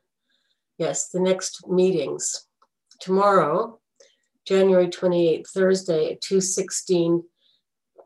yes, 0.77 1.09
the 1.09 1.19
next 1.19 1.67
meetings. 1.67 2.47
Tomorrow, 3.01 3.81
January 4.47 4.87
28th, 4.87 5.49
Thursday 5.49 6.13
at 6.13 6.21
2.16 6.21 7.23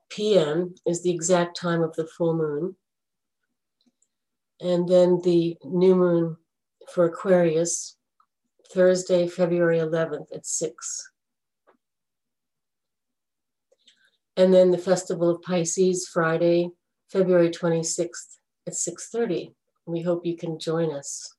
p.m. 0.09 0.73
is 0.87 1.03
the 1.03 1.11
exact 1.11 1.59
time 1.59 1.83
of 1.83 1.93
the 1.93 2.07
full 2.07 2.35
moon. 2.35 2.75
And 4.61 4.89
then 4.89 5.21
the 5.23 5.57
new 5.63 5.93
moon 5.93 6.37
for 6.91 7.05
Aquarius, 7.05 7.97
Thursday, 8.73 9.27
February 9.27 9.77
11th 9.77 10.25
at 10.33 10.47
6. 10.47 11.11
And 14.37 14.53
then 14.53 14.69
the 14.69 14.77
Festival 14.77 15.31
of 15.31 15.41
Pisces, 15.41 16.07
Friday, 16.07 16.69
February 17.11 17.49
26th 17.49 18.37
at 18.67 18.73
6.30. 18.73 19.53
We 19.87 20.03
hope 20.03 20.25
you 20.25 20.37
can 20.37 20.59
join 20.59 20.93
us. 20.93 21.33